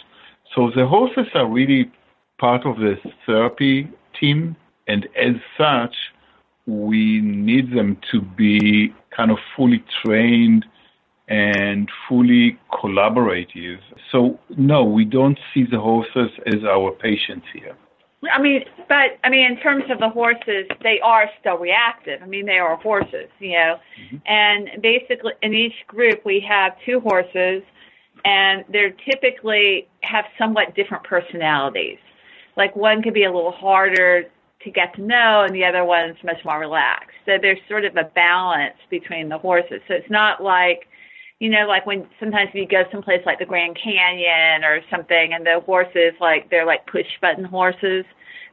So 0.53 0.71
the 0.75 0.85
horses 0.85 1.27
are 1.33 1.47
really 1.47 1.91
part 2.37 2.65
of 2.65 2.77
the 2.77 2.95
therapy 3.25 3.89
team, 4.19 4.55
and 4.87 5.07
as 5.15 5.35
such, 5.57 5.95
we 6.67 7.21
need 7.21 7.71
them 7.75 7.97
to 8.11 8.21
be 8.21 8.93
kind 9.15 9.31
of 9.31 9.37
fully 9.55 9.83
trained 10.03 10.65
and 11.27 11.89
fully 12.07 12.57
collaborative. 12.71 13.79
So, 14.11 14.39
no, 14.57 14.83
we 14.83 15.05
don't 15.05 15.39
see 15.53 15.63
the 15.63 15.79
horses 15.79 16.29
as 16.45 16.63
our 16.63 16.91
patients 16.91 17.47
here. 17.53 17.75
I 18.31 18.41
mean, 18.41 18.65
but 18.89 19.19
I 19.23 19.29
mean, 19.29 19.51
in 19.51 19.57
terms 19.57 19.83
of 19.89 19.99
the 19.99 20.09
horses, 20.09 20.67
they 20.81 20.99
are 21.01 21.29
still 21.39 21.57
reactive. 21.57 22.21
I 22.21 22.25
mean, 22.25 22.45
they 22.45 22.57
are 22.57 22.75
horses, 22.77 23.29
you 23.39 23.53
know. 23.53 23.79
Mm-hmm. 24.01 24.17
And 24.25 24.81
basically, 24.81 25.33
in 25.41 25.53
each 25.53 25.75
group, 25.87 26.25
we 26.25 26.39
have 26.47 26.73
two 26.85 26.99
horses, 26.99 27.61
and 28.23 28.65
they 28.69 28.93
typically 29.09 29.87
have 30.01 30.25
somewhat 30.37 30.75
different 30.75 31.03
personalities. 31.03 31.99
Like 32.57 32.75
one 32.75 33.01
could 33.01 33.13
be 33.13 33.23
a 33.23 33.31
little 33.31 33.51
harder 33.51 34.25
to 34.63 34.71
get 34.71 34.95
to 34.95 35.01
know, 35.01 35.43
and 35.43 35.53
the 35.55 35.63
other 35.63 35.85
one's 35.85 36.17
much 36.23 36.43
more 36.43 36.59
relaxed. 36.59 37.15
So 37.25 37.37
there's 37.41 37.59
sort 37.69 37.85
of 37.85 37.95
a 37.95 38.05
balance 38.15 38.77
between 38.89 39.29
the 39.29 39.37
horses. 39.37 39.81
So 39.87 39.93
it's 39.93 40.09
not 40.09 40.41
like, 40.41 40.87
you 41.39 41.49
know, 41.49 41.67
like 41.67 41.85
when 41.85 42.07
sometimes 42.19 42.49
you 42.53 42.67
go 42.67 42.83
someplace 42.91 43.21
like 43.25 43.39
the 43.39 43.45
Grand 43.45 43.77
Canyon 43.81 44.63
or 44.63 44.81
something, 44.89 45.33
and 45.33 45.45
the 45.45 45.61
horses 45.65 46.13
like 46.19 46.49
they're 46.49 46.65
like 46.65 46.87
push 46.87 47.07
button 47.21 47.45
horses. 47.45 48.05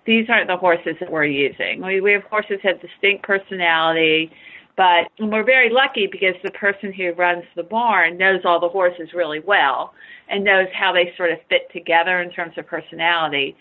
These 0.04 0.28
aren't 0.28 0.48
the 0.48 0.56
horses 0.56 0.96
that 1.00 1.10
we're 1.10 1.24
using. 1.24 1.80
We 1.80 2.00
we 2.00 2.12
have 2.12 2.24
horses 2.24 2.58
have 2.62 2.80
distinct 2.80 3.24
personality. 3.24 4.30
But 4.74 5.08
we're 5.20 5.44
very 5.44 5.68
lucky 5.68 6.06
because 6.06 6.34
the 6.42 6.50
person 6.50 6.94
who 6.94 7.12
runs 7.12 7.44
the 7.56 7.62
barn 7.62 8.16
knows 8.16 8.40
all 8.44 8.58
the 8.58 8.70
horses 8.70 9.12
really 9.12 9.40
well 9.40 9.92
and 10.30 10.42
knows 10.42 10.68
how 10.72 10.94
they 10.94 11.12
sort 11.14 11.30
of 11.30 11.38
fit 11.50 11.70
together 11.72 12.22
in 12.22 12.30
terms 12.30 12.54
of 12.56 12.66
personality 12.66 13.54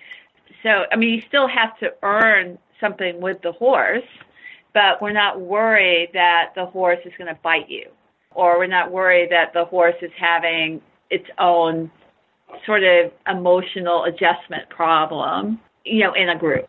so 0.64 0.86
I 0.92 0.96
mean, 0.96 1.16
you 1.16 1.22
still 1.28 1.48
have 1.48 1.78
to 1.80 1.94
earn 2.04 2.58
something 2.80 3.22
with 3.22 3.42
the 3.42 3.52
horse, 3.52 4.04
but 4.74 5.02
we're 5.02 5.14
not 5.14 5.40
worried 5.40 6.10
that 6.14 6.54
the 6.56 6.66
horse 6.66 7.00
is 7.06 7.14
going 7.18 7.34
to 7.34 7.40
bite 7.42 7.70
you, 7.70 7.90
or 8.32 8.58
we're 8.58 8.68
not 8.68 8.92
worried 8.92 9.30
that 9.32 9.54
the 9.54 9.66
horse 9.66 9.96
is 10.02 10.12
having 10.20 10.82
its 11.10 11.28
own 11.38 11.92
sort 12.66 12.84
of 12.84 13.12
emotional 13.28 14.04
adjustment 14.06 14.70
problem, 14.70 15.60
you 15.86 16.04
know, 16.04 16.14
in 16.14 16.30
a 16.30 16.38
group. 16.38 16.68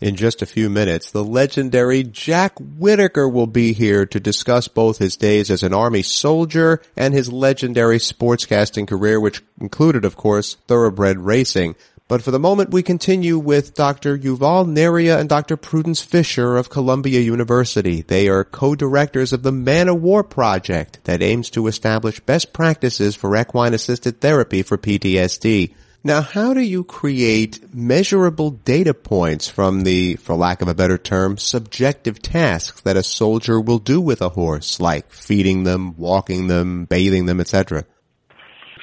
In 0.00 0.16
just 0.16 0.40
a 0.40 0.46
few 0.46 0.70
minutes, 0.70 1.10
the 1.10 1.22
legendary 1.22 2.02
Jack 2.02 2.58
Whitaker 2.58 3.28
will 3.28 3.46
be 3.46 3.74
here 3.74 4.06
to 4.06 4.18
discuss 4.18 4.66
both 4.66 4.96
his 4.96 5.14
days 5.14 5.50
as 5.50 5.62
an 5.62 5.74
Army 5.74 6.02
soldier 6.02 6.80
and 6.96 7.12
his 7.12 7.30
legendary 7.30 7.98
sportscasting 7.98 8.88
career, 8.88 9.20
which 9.20 9.42
included, 9.60 10.06
of 10.06 10.16
course, 10.16 10.54
thoroughbred 10.66 11.18
racing. 11.18 11.76
But 12.10 12.22
for 12.22 12.32
the 12.32 12.40
moment, 12.40 12.70
we 12.70 12.82
continue 12.82 13.38
with 13.38 13.76
Dr. 13.76 14.18
Yuval 14.18 14.66
Neria 14.66 15.20
and 15.20 15.28
Dr. 15.28 15.56
Prudence 15.56 16.02
Fisher 16.02 16.56
of 16.56 16.68
Columbia 16.68 17.20
University. 17.20 18.02
They 18.02 18.28
are 18.28 18.42
co-directors 18.42 19.32
of 19.32 19.44
the 19.44 19.52
Man 19.52 19.88
o' 19.88 19.94
War 19.94 20.24
project 20.24 20.98
that 21.04 21.22
aims 21.22 21.50
to 21.50 21.68
establish 21.68 22.18
best 22.18 22.52
practices 22.52 23.14
for 23.14 23.36
equine-assisted 23.36 24.20
therapy 24.20 24.62
for 24.62 24.76
PTSD. 24.76 25.72
Now, 26.02 26.20
how 26.20 26.52
do 26.52 26.60
you 26.60 26.82
create 26.82 27.72
measurable 27.72 28.50
data 28.50 28.92
points 28.92 29.46
from 29.48 29.82
the, 29.82 30.16
for 30.16 30.34
lack 30.34 30.62
of 30.62 30.68
a 30.68 30.74
better 30.74 30.98
term, 30.98 31.38
subjective 31.38 32.20
tasks 32.20 32.80
that 32.80 32.96
a 32.96 33.04
soldier 33.04 33.60
will 33.60 33.78
do 33.78 34.00
with 34.00 34.20
a 34.20 34.30
horse, 34.30 34.80
like 34.80 35.12
feeding 35.12 35.62
them, 35.62 35.96
walking 35.96 36.48
them, 36.48 36.86
bathing 36.86 37.26
them, 37.26 37.38
etc.? 37.38 37.84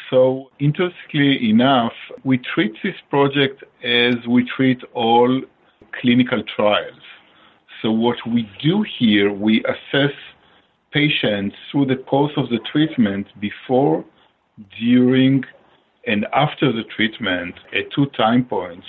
So, 0.09 0.49
interestingly 0.59 1.49
enough, 1.49 1.91
we 2.23 2.37
treat 2.37 2.73
this 2.81 2.95
project 3.09 3.63
as 3.83 4.15
we 4.27 4.45
treat 4.45 4.81
all 4.93 5.41
clinical 5.99 6.43
trials. 6.55 7.01
So, 7.81 7.91
what 7.91 8.15
we 8.25 8.49
do 8.61 8.85
here, 8.99 9.33
we 9.33 9.63
assess 9.65 10.15
patients 10.91 11.55
through 11.69 11.87
the 11.87 11.97
course 11.97 12.31
of 12.37 12.49
the 12.49 12.59
treatment 12.71 13.27
before, 13.41 14.05
during, 14.79 15.43
and 16.05 16.25
after 16.33 16.71
the 16.71 16.83
treatment 16.95 17.55
at 17.73 17.91
two 17.93 18.05
time 18.17 18.45
points. 18.45 18.87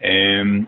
And 0.00 0.66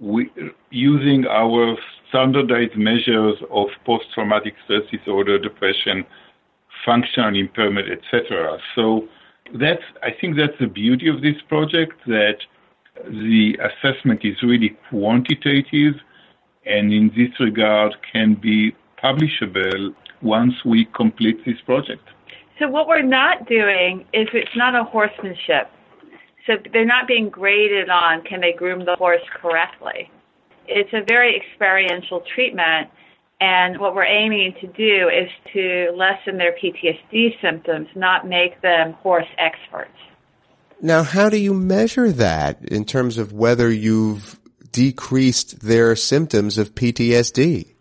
we, 0.00 0.30
using 0.70 1.26
our 1.26 1.76
standardized 2.08 2.76
measures 2.76 3.36
of 3.50 3.68
post-traumatic 3.84 4.54
stress 4.64 4.82
disorder, 4.90 5.38
depression, 5.38 6.04
functional 6.84 7.36
impairment, 7.36 7.88
etc. 7.90 8.58
So 8.74 9.08
that's 9.54 9.82
I 10.02 10.10
think 10.20 10.36
that's 10.36 10.58
the 10.60 10.66
beauty 10.66 11.08
of 11.08 11.22
this 11.22 11.40
project 11.48 11.94
that 12.06 12.38
the 13.04 13.58
assessment 13.62 14.24
is 14.24 14.42
really 14.42 14.76
quantitative 14.90 15.94
and 16.66 16.92
in 16.92 17.10
this 17.16 17.38
regard 17.40 17.94
can 18.12 18.34
be 18.34 18.74
publishable 19.02 19.94
once 20.20 20.54
we 20.64 20.84
complete 20.86 21.44
this 21.44 21.60
project. 21.64 22.06
So 22.58 22.68
what 22.68 22.88
we're 22.88 23.02
not 23.02 23.48
doing 23.48 24.04
is 24.12 24.28
it's 24.32 24.56
not 24.56 24.74
a 24.74 24.84
horsemanship. 24.84 25.70
So 26.46 26.54
they're 26.72 26.84
not 26.84 27.06
being 27.06 27.28
graded 27.28 27.88
on 27.88 28.22
can 28.22 28.40
they 28.40 28.52
groom 28.52 28.84
the 28.84 28.96
horse 28.96 29.22
correctly. 29.34 30.10
It's 30.66 30.92
a 30.92 31.02
very 31.06 31.36
experiential 31.36 32.22
treatment 32.34 32.90
and 33.40 33.78
what 33.78 33.94
we're 33.94 34.04
aiming 34.04 34.54
to 34.60 34.66
do 34.66 35.08
is 35.08 35.30
to 35.52 35.92
lessen 35.94 36.38
their 36.38 36.52
PTSD 36.52 37.40
symptoms, 37.40 37.88
not 37.94 38.26
make 38.26 38.60
them 38.62 38.94
horse 38.94 39.28
experts. 39.38 39.90
Now, 40.80 41.02
how 41.02 41.28
do 41.28 41.36
you 41.36 41.54
measure 41.54 42.10
that 42.12 42.64
in 42.64 42.84
terms 42.84 43.18
of 43.18 43.32
whether 43.32 43.70
you've 43.70 44.38
decreased 44.72 45.60
their 45.60 45.94
symptoms 45.96 46.58
of 46.58 46.74
PTSD? 46.74 47.74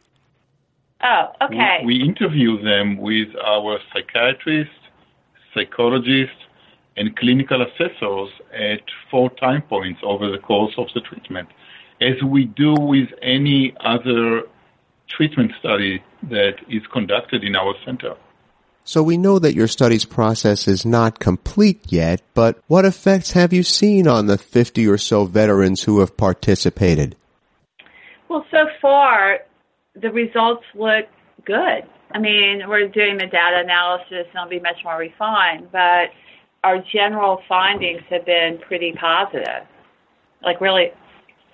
Oh, 1.03 1.25
okay. 1.43 1.81
We, 1.85 1.99
we 1.99 2.05
interview 2.05 2.61
them 2.61 2.97
with 2.97 3.29
our 3.43 3.79
psychiatrist, 3.93 4.71
psychologist, 5.53 6.33
and 6.97 7.15
clinical 7.15 7.61
assessors 7.61 8.29
at 8.51 8.81
four 9.11 9.29
time 9.31 9.61
points 9.63 9.99
over 10.03 10.31
the 10.31 10.39
course 10.39 10.73
of 10.77 10.87
the 10.95 11.01
treatment, 11.01 11.49
as 12.01 12.21
we 12.23 12.45
do 12.45 12.73
with 12.73 13.09
any 13.21 13.75
other 13.79 14.43
treatment 15.09 15.51
study 15.59 16.03
that 16.29 16.55
is 16.69 16.81
conducted 16.91 17.43
in 17.43 17.55
our 17.55 17.73
center. 17.85 18.15
So 18.83 19.03
we 19.03 19.17
know 19.17 19.37
that 19.39 19.53
your 19.53 19.67
study's 19.67 20.05
process 20.05 20.65
is 20.67 20.85
not 20.85 21.19
complete 21.19 21.91
yet, 21.91 22.21
but 22.33 22.57
what 22.67 22.85
effects 22.85 23.33
have 23.33 23.51
you 23.51 23.61
seen 23.61 24.07
on 24.07 24.27
the 24.27 24.37
50 24.37 24.87
or 24.87 24.97
so 24.97 25.25
veterans 25.25 25.83
who 25.83 25.99
have 25.99 26.15
participated? 26.15 27.17
Well, 28.29 28.45
so 28.49 28.67
far, 28.81 29.39
the 29.93 30.09
results 30.09 30.63
look 30.73 31.05
good. 31.43 31.83
I 32.11 32.19
mean, 32.19 32.63
we're 32.67 32.87
doing 32.87 33.17
the 33.17 33.25
data 33.25 33.61
analysis 33.63 34.27
and 34.33 34.35
it'll 34.35 34.49
be 34.49 34.59
much 34.59 34.77
more 34.83 34.97
refined, 34.97 35.69
but 35.71 36.11
our 36.63 36.81
general 36.93 37.41
findings 37.47 38.01
have 38.09 38.25
been 38.25 38.59
pretty 38.65 38.93
positive. 38.93 39.67
Like 40.41 40.61
really, 40.61 40.91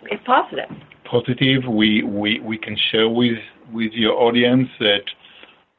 it's 0.04 0.24
positive. 0.24 0.70
Positive. 1.06 1.66
We, 1.68 2.58
can 2.62 2.78
share 2.92 3.10
with, 3.10 3.40
with 3.72 3.94
your 3.94 4.14
audience 4.14 4.70
that 4.80 5.04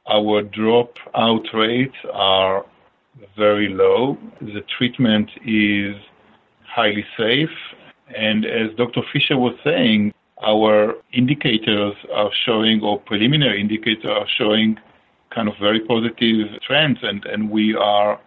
our 0.06 0.42
dropout 0.42 1.52
rates 1.52 1.96
are 2.12 2.64
very 3.36 3.68
low. 3.68 4.18
The 4.40 4.62
treatment 4.76 5.30
is 5.44 5.96
highly 6.66 7.04
safe. 7.16 7.50
And 8.16 8.44
as 8.44 8.74
Dr. 8.76 9.02
Fisher 9.12 9.38
was 9.38 9.54
saying, 9.64 10.12
our 10.44 10.94
indicators 11.12 11.94
are 12.12 12.30
showing, 12.44 12.82
or 12.82 13.00
preliminary 13.00 13.60
indicators 13.60 14.04
are 14.04 14.26
showing 14.36 14.78
kind 15.34 15.48
of 15.48 15.54
very 15.58 15.80
positive 15.80 16.60
trends, 16.60 16.98
and, 17.02 17.24
and 17.26 17.50
we 17.50 17.74
are 17.74 18.20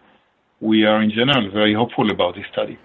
we 0.59 0.85
are 0.85 1.01
in 1.03 1.11
general 1.11 1.51
very 1.51 1.73
hopeful 1.73 2.09
about 2.09 2.35
this 2.35 2.45
study. 2.51 2.77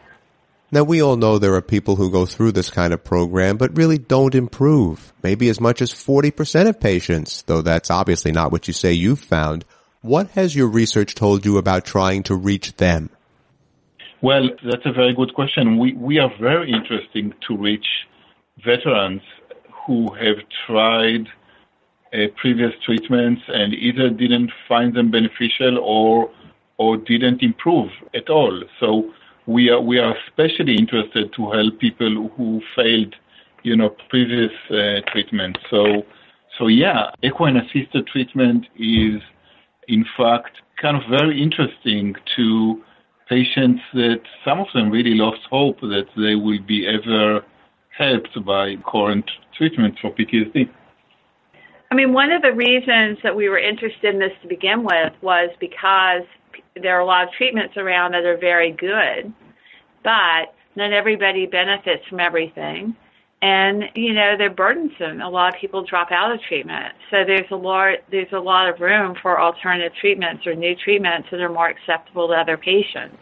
Now 0.75 0.85
we 0.85 1.03
all 1.03 1.17
know 1.17 1.39
there 1.39 1.53
are 1.55 1.61
people 1.61 1.97
who 1.97 2.11
go 2.11 2.25
through 2.25 2.53
this 2.53 2.71
kind 2.71 2.95
of 2.95 3.05
program 3.05 3.59
but 3.59 3.77
really 3.77 3.99
don't 3.99 4.35
improve. 4.35 5.13
Maybe 5.23 5.51
as 5.51 5.61
much 5.61 5.83
as 5.83 5.93
40% 5.93 6.67
of 6.67 6.81
patients, 6.81 7.43
though 7.43 7.61
that's 7.61 7.91
obviously 7.91 8.33
not 8.33 8.51
what 8.51 8.67
you 8.67 8.73
say 8.73 8.95
you've 8.95 9.21
found. 9.21 9.67
What 10.01 10.31
has 10.31 10.57
your 10.57 10.69
research 10.69 11.15
told 11.15 11.45
you 11.45 11.59
about 11.59 11.85
trying 11.85 12.23
to 12.25 12.35
reach 12.35 12.77
them? 12.77 13.11
Well, 14.23 14.49
that's 14.65 14.87
a 14.87 14.93
very 14.93 15.15
good 15.15 15.35
question. 15.35 15.79
We, 15.79 15.93
we 15.93 16.19
are 16.19 16.33
very 16.41 16.73
interested 16.73 17.35
to 17.49 17.57
reach 17.57 17.87
veterans 18.65 19.21
who 19.87 20.15
have 20.15 20.37
tried 20.67 21.29
uh, 22.15 22.29
previous 22.37 22.73
treatments 22.87 23.43
and 23.49 23.75
either 23.75 24.09
didn't 24.09 24.51
find 24.67 24.95
them 24.95 25.11
beneficial 25.11 25.79
or 25.79 26.31
or 26.79 26.97
didn't 26.97 27.43
improve 27.43 27.91
at 28.15 28.31
all. 28.31 28.63
So 28.81 29.13
we 29.47 29.71
are 29.71 29.81
we 29.81 29.99
are 29.99 30.15
especially 30.27 30.77
interested 30.77 31.33
to 31.35 31.51
help 31.51 31.79
people 31.81 32.29
who 32.37 32.61
failed, 32.77 33.15
you 33.63 33.77
know, 33.77 33.95
previous 34.09 34.53
uh, 34.71 35.01
treatment. 35.11 35.59
So 35.71 36.05
so 36.59 36.69
yeah, 36.69 37.11
equine 37.23 37.57
assisted 37.57 38.07
treatment 38.07 38.67
is 38.79 39.21
in 39.89 40.05
fact 40.17 40.57
kind 40.81 40.97
of 40.97 41.03
very 41.09 41.43
interesting 41.43 42.15
to 42.37 42.83
patients 43.29 43.81
that 43.95 44.21
some 44.45 44.61
of 44.61 44.67
them 44.75 44.91
really 44.91 45.15
lost 45.15 45.41
hope 45.51 45.81
that 45.81 46.07
they 46.17 46.35
will 46.35 46.63
be 46.67 46.87
ever 46.87 47.45
helped 47.97 48.45
by 48.45 48.77
current 48.85 49.31
treatment 49.57 49.99
for 50.01 50.11
PTSD. 50.11 50.69
I 51.91 51.95
mean, 51.95 52.13
one 52.13 52.33
of 52.33 52.43
the 52.43 52.53
reasons 52.53 53.19
that 53.23 53.37
we 53.37 53.49
were 53.49 53.59
interested 53.59 54.15
in 54.15 54.21
this 54.21 54.33
to 54.43 54.49
begin 54.49 54.83
with 54.83 55.13
was 55.21 55.51
because 55.61 56.23
there 56.81 56.97
are 56.97 57.01
a 57.01 57.07
lot 57.07 57.25
of 57.25 57.35
treatments 57.35 57.77
around 57.77 58.13
that 58.13 58.25
are 58.25 58.37
very 58.37 58.73
good, 58.73 59.33
but 60.03 60.55
not 60.77 60.93
everybody 60.93 61.47
benefits 61.47 62.07
from 62.09 62.21
everything. 62.21 62.97
And 63.41 63.85
you 63.97 64.15
know 64.15 64.37
they're 64.39 64.55
burdensome. 64.55 65.21
A 65.21 65.29
lot 65.29 65.55
of 65.55 65.61
people 65.61 65.85
drop 65.85 66.13
out 66.13 66.31
of 66.31 66.41
treatment, 66.49 66.95
so 67.11 67.25
there's 67.27 67.51
a 67.51 67.57
lot 67.57 67.99
there's 68.11 68.33
a 68.33 68.39
lot 68.39 68.69
of 68.69 68.81
room 68.81 69.17
for 69.21 69.41
alternative 69.41 69.93
treatments 70.01 70.47
or 70.47 70.55
new 70.55 70.77
treatments 70.77 71.27
that 71.33 71.41
are 71.41 71.49
more 71.49 71.69
acceptable 71.69 72.29
to 72.29 72.35
other 72.35 72.57
patients. 72.57 73.17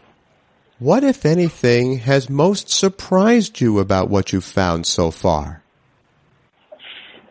What, 0.77 1.03
if 1.03 1.25
anything, 1.25 1.99
has 1.99 2.29
most 2.29 2.69
surprised 2.69 3.61
you 3.61 3.79
about 3.79 4.09
what 4.09 4.33
you've 4.33 4.43
found 4.43 4.85
so 4.87 5.11
far? 5.11 5.61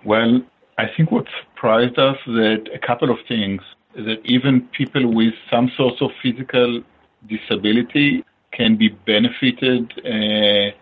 Well, 0.04 0.40
I 0.78 0.84
think 0.96 1.10
what 1.10 1.26
surprised 1.52 1.98
us 1.98 2.16
that 2.26 2.68
a 2.72 2.78
couple 2.84 3.10
of 3.10 3.18
things 3.28 3.60
that 3.94 4.20
even 4.24 4.68
people 4.68 5.12
with 5.12 5.34
some 5.50 5.70
sort 5.76 6.00
of 6.00 6.10
physical 6.22 6.82
disability 7.28 8.24
can 8.52 8.76
be 8.76 8.88
benefited, 8.88 9.92
uh, 10.04 10.74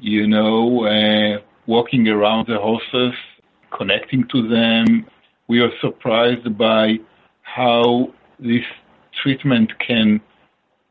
you 0.00 0.26
know, 0.26 0.84
uh, 0.84 1.40
walking 1.66 2.08
around 2.08 2.46
the 2.48 2.58
horses, 2.58 3.14
connecting 3.76 4.26
to 4.28 4.48
them. 4.48 5.06
We 5.48 5.60
are 5.60 5.70
surprised 5.80 6.56
by 6.56 6.98
how 7.42 8.12
this 8.38 8.64
treatment 9.22 9.72
can 9.78 10.20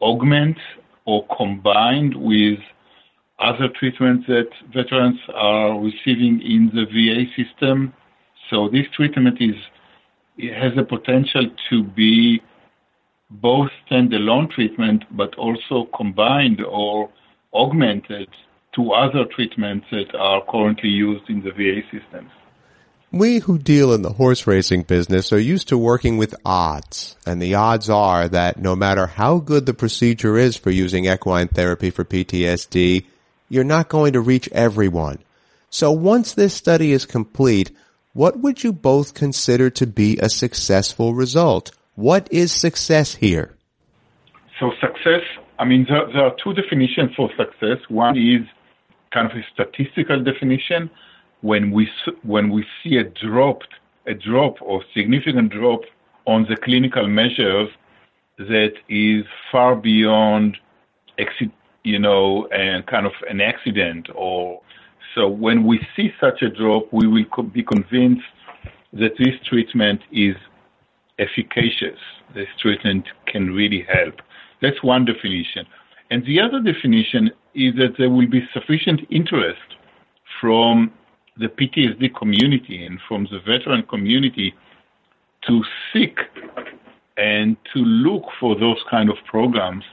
augment 0.01 0.57
or 1.05 1.25
combined 1.36 2.15
with 2.15 2.60
other 3.39 3.69
treatments 3.69 4.27
that 4.27 4.49
veterans 4.73 5.19
are 5.33 5.79
receiving 5.79 6.41
in 6.41 6.71
the 6.73 6.86
VA 6.86 7.25
system. 7.41 7.93
So 8.49 8.67
this 8.67 8.88
treatment 8.95 9.38
is 9.39 9.55
it 10.38 10.54
has 10.54 10.73
the 10.76 10.84
potential 10.84 11.50
to 11.69 11.84
be 11.84 12.41
both 13.30 13.69
standalone 13.89 14.50
treatment 14.50 15.04
but 15.12 15.36
also 15.36 15.89
combined 15.95 16.63
or 16.63 17.10
augmented 17.54 18.30
to 18.76 18.91
other 18.91 19.26
treatments 19.26 19.88
that 19.91 20.15
are 20.15 20.43
currently 20.50 20.89
used 20.89 21.30
in 21.30 21.41
the 21.43 21.52
VA 21.52 21.82
systems. 21.91 22.30
We 23.12 23.39
who 23.39 23.58
deal 23.58 23.93
in 23.93 24.02
the 24.02 24.13
horse 24.13 24.45
racing 24.45 24.84
business 24.84 25.32
are 25.32 25.39
used 25.39 25.69
to 25.69 25.78
working 25.78 26.17
with 26.17 26.36
odds, 26.45 27.15
and 27.26 27.41
the 27.41 27.56
odds 27.56 27.89
are 27.89 28.28
that 28.28 28.60
no 28.60 28.76
matter 28.76 29.08
how 29.08 29.39
good 29.39 29.65
the 29.65 29.73
procedure 29.73 30.38
is 30.38 30.58
for 30.58 30.71
using 30.71 31.06
equine 31.06 31.47
therapy 31.47 31.89
for 31.89 32.04
PTSD, 32.04 33.06
you're 33.50 33.63
not 33.63 33.88
going 33.88 34.13
to 34.13 34.21
reach 34.21 34.50
everyone. 34.52 35.19
So 35.69 35.91
once 35.91 36.34
this 36.34 36.54
study 36.54 36.91
is 36.91 37.06
complete, 37.06 37.71
what 38.17 38.39
would 38.39 38.63
you 38.63 38.73
both 38.73 39.13
consider 39.13 39.69
to 39.69 39.86
be 39.86 40.17
a 40.17 40.27
successful 40.27 41.13
result? 41.13 41.69
What 41.93 42.27
is 42.32 42.51
success 42.51 43.13
here? 43.13 43.56
So 44.60 44.71
success, 44.82 45.21
I 45.60 45.65
mean, 45.65 45.86
there, 45.88 46.08
there 46.12 46.23
are 46.23 46.36
two 46.43 46.53
definitions 46.53 47.12
for 47.15 47.30
success. 47.38 47.77
One 47.89 48.17
is 48.17 48.41
kind 49.13 49.30
of 49.30 49.38
a 49.38 49.45
statistical 49.53 50.23
definition, 50.23 50.89
when 51.41 51.69
we 51.69 51.88
when 52.23 52.49
we 52.49 52.65
see 52.82 52.97
a 52.97 53.03
drop 53.03 53.62
a 54.08 54.15
drop 54.15 54.56
or 54.62 54.84
significant 54.95 55.51
drop 55.51 55.82
on 56.25 56.47
the 56.49 56.58
clinical 56.58 57.08
measures 57.08 57.69
that 58.39 58.73
is 58.89 59.25
far 59.51 59.75
beyond 59.75 60.58
you 61.84 61.99
know 61.99 62.47
and 62.47 62.86
kind 62.88 63.06
of 63.06 63.13
an 63.30 63.41
accident 63.41 64.08
or 64.15 64.60
so 65.17 65.27
when 65.27 65.65
we 65.65 65.80
see 65.95 66.13
such 66.21 66.43
a 66.43 66.49
drop 66.49 66.93
we 66.93 67.08
will 67.08 67.43
be 67.51 67.63
convinced 67.63 68.21
that 68.93 69.17
this 69.17 69.36
treatment 69.49 69.99
is 70.12 70.36
efficacious. 71.17 71.99
This 72.36 72.47
treatment 72.60 73.06
can 73.25 73.51
really 73.51 73.86
help. 73.91 74.15
That's 74.62 74.82
one 74.84 75.06
definition. 75.06 75.65
And 76.12 76.23
the 76.25 76.39
other 76.39 76.62
definition 76.62 77.32
is 77.56 77.73
that 77.77 77.95
there 77.97 78.12
will 78.12 78.27
be 78.27 78.47
sufficient 78.53 79.01
interest 79.10 79.60
from 80.39 80.91
the 81.38 81.47
PTSD 81.47 82.15
community 82.15 82.86
and 82.86 82.99
from 83.08 83.27
the 83.32 83.39
veteran 83.39 83.84
community 83.84 84.53
to 85.47 85.63
seek 85.91 86.19
and 87.17 87.58
to 87.73 87.80
look 87.80 88.25
for 88.39 88.56
those 88.56 88.77
kind 88.89 89.10
of 89.10 89.15
programs 89.25 89.84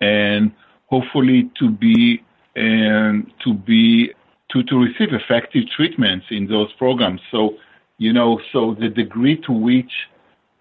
and 0.00 0.50
hopefully 0.86 1.50
to 1.58 1.70
be 1.70 2.22
and 2.56 3.30
to 3.44 3.54
be 3.54 4.12
to, 4.52 4.62
to 4.64 4.76
receive 4.78 5.12
effective 5.12 5.64
treatments 5.76 6.26
in 6.30 6.46
those 6.46 6.72
programs. 6.74 7.20
So, 7.30 7.56
you 7.98 8.12
know, 8.12 8.40
so 8.52 8.74
the 8.74 8.88
degree 8.88 9.36
to 9.46 9.52
which 9.52 9.92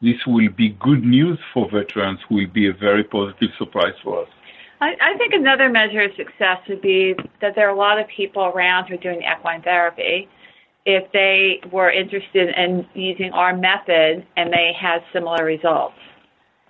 this 0.01 0.25
will 0.25 0.49
be 0.49 0.69
good 0.79 1.03
news 1.03 1.39
for 1.53 1.69
veterans 1.69 2.19
will 2.29 2.47
be 2.47 2.67
a 2.67 2.73
very 2.73 3.03
positive 3.03 3.49
surprise 3.57 3.95
for 4.03 4.23
us. 4.23 4.29
I, 4.81 4.95
I 5.01 5.17
think 5.17 5.33
another 5.33 5.69
measure 5.69 6.01
of 6.01 6.11
success 6.15 6.59
would 6.69 6.81
be 6.81 7.15
that 7.41 7.55
there 7.55 7.67
are 7.67 7.73
a 7.73 7.77
lot 7.77 7.99
of 7.99 8.07
people 8.07 8.43
around 8.43 8.87
who 8.87 8.93
are 8.93 8.97
doing 8.97 9.23
equine 9.23 9.61
therapy. 9.61 10.29
If 10.85 11.11
they 11.11 11.59
were 11.71 11.91
interested 11.91 12.49
in 12.57 12.87
using 12.93 13.31
our 13.33 13.55
method 13.55 14.25
and 14.37 14.53
they 14.53 14.71
had 14.79 15.03
similar 15.11 15.43
results, 15.43 15.95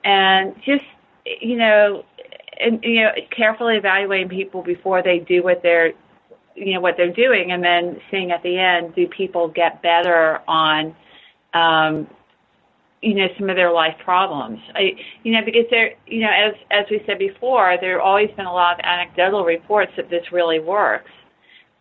and 0.04 0.56
just 0.66 0.86
you 1.42 1.56
know, 1.58 2.04
and 2.60 2.84
you 2.84 3.04
know, 3.04 3.12
carefully 3.30 3.78
evaluating 3.78 4.30
people 4.30 4.64
before 4.64 5.04
they 5.04 5.20
do 5.20 5.44
what 5.44 5.62
they're 5.62 5.94
you 6.56 6.74
know 6.74 6.82
what 6.82 6.96
they're 6.98 7.14
doing, 7.14 7.52
and 7.52 7.64
then 7.64 8.00
seeing 8.12 8.32
at 8.32 8.44
the 8.44 8.58
end, 8.58 8.96
do 8.96 9.08
people 9.08 9.48
get 9.48 9.82
better 9.82 10.40
on 10.48 10.96
um, 11.54 12.08
you 13.02 13.14
know 13.16 13.28
some 13.38 13.50
of 13.50 13.56
their 13.56 13.72
life 13.72 13.96
problems. 14.04 14.60
I, 14.76 14.92
you 15.24 15.34
know, 15.34 15.42
because 15.44 15.66
there, 15.70 15.94
you 16.08 16.22
know, 16.22 16.32
as 16.32 16.54
as 16.72 16.86
we 16.90 17.02
said 17.06 17.20
before, 17.20 17.78
there 17.80 17.94
have 17.94 18.02
always 18.02 18.30
been 18.36 18.46
a 18.46 18.54
lot 18.54 18.80
of 18.80 18.86
anecdotal 18.86 19.46
reports 19.46 19.92
that 19.98 20.10
this 20.10 20.32
really 20.32 20.60
works, 20.60 21.12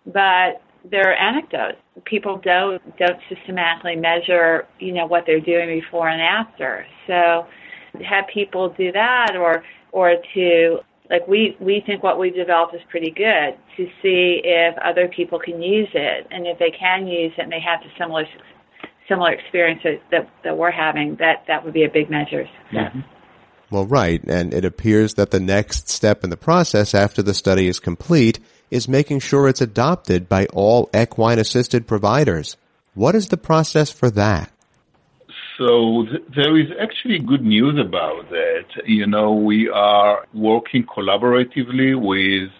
but 0.06 0.62
there 0.90 1.10
are 1.10 1.14
anecdotes. 1.14 1.78
People 2.04 2.38
don't 2.38 2.80
don't 2.98 3.18
systematically 3.28 3.96
measure, 3.96 4.66
you 4.78 4.92
know, 4.92 5.06
what 5.06 5.24
they're 5.26 5.40
doing 5.40 5.80
before 5.80 6.08
and 6.08 6.22
after. 6.22 6.86
So, 7.06 7.46
have 8.04 8.26
people 8.32 8.70
do 8.70 8.92
that, 8.92 9.36
or 9.36 9.64
or 9.92 10.14
to 10.34 10.78
like 11.10 11.26
we 11.26 11.56
we 11.60 11.82
think 11.84 12.02
what 12.02 12.18
we've 12.18 12.34
developed 12.34 12.74
is 12.74 12.80
pretty 12.90 13.10
good 13.10 13.56
to 13.76 13.86
see 14.02 14.40
if 14.44 14.76
other 14.78 15.08
people 15.08 15.38
can 15.38 15.62
use 15.62 15.88
it. 15.94 16.26
And 16.30 16.46
if 16.46 16.58
they 16.58 16.70
can 16.70 17.06
use 17.06 17.32
it 17.36 17.42
and 17.42 17.52
they 17.52 17.60
have 17.60 17.80
the 17.80 17.90
similar 17.98 18.24
similar 19.08 19.32
experiences 19.32 20.00
that 20.10 20.28
that 20.44 20.56
we're 20.56 20.70
having 20.70 21.16
that 21.16 21.44
that 21.46 21.64
would 21.64 21.72
be 21.72 21.84
a 21.84 21.88
big 21.88 22.10
measure 22.10 22.44
mm-hmm. 22.70 23.00
well 23.70 23.86
right. 23.86 24.22
And 24.24 24.52
it 24.52 24.64
appears 24.64 25.14
that 25.14 25.30
the 25.30 25.40
next 25.40 25.88
step 25.88 26.24
in 26.24 26.30
the 26.30 26.36
process 26.36 26.94
after 26.94 27.22
the 27.22 27.34
study 27.34 27.68
is 27.68 27.80
complete 27.80 28.38
is 28.70 28.86
making 28.86 29.20
sure 29.20 29.48
it's 29.48 29.62
adopted 29.62 30.28
by 30.28 30.44
all 30.46 30.90
equine 30.94 31.38
assisted 31.38 31.86
providers. 31.86 32.58
What 32.94 33.14
is 33.14 33.28
the 33.28 33.38
process 33.38 33.90
for 33.90 34.10
that 34.10 34.52
so 35.58 36.06
th- 36.08 36.22
there 36.34 36.56
is 36.56 36.68
actually 36.80 37.18
good 37.18 37.44
news 37.44 37.78
about 37.78 38.30
that. 38.30 38.66
You 38.86 39.06
know, 39.06 39.32
we 39.32 39.68
are 39.68 40.24
working 40.32 40.84
collaboratively 40.84 42.00
with 42.00 42.50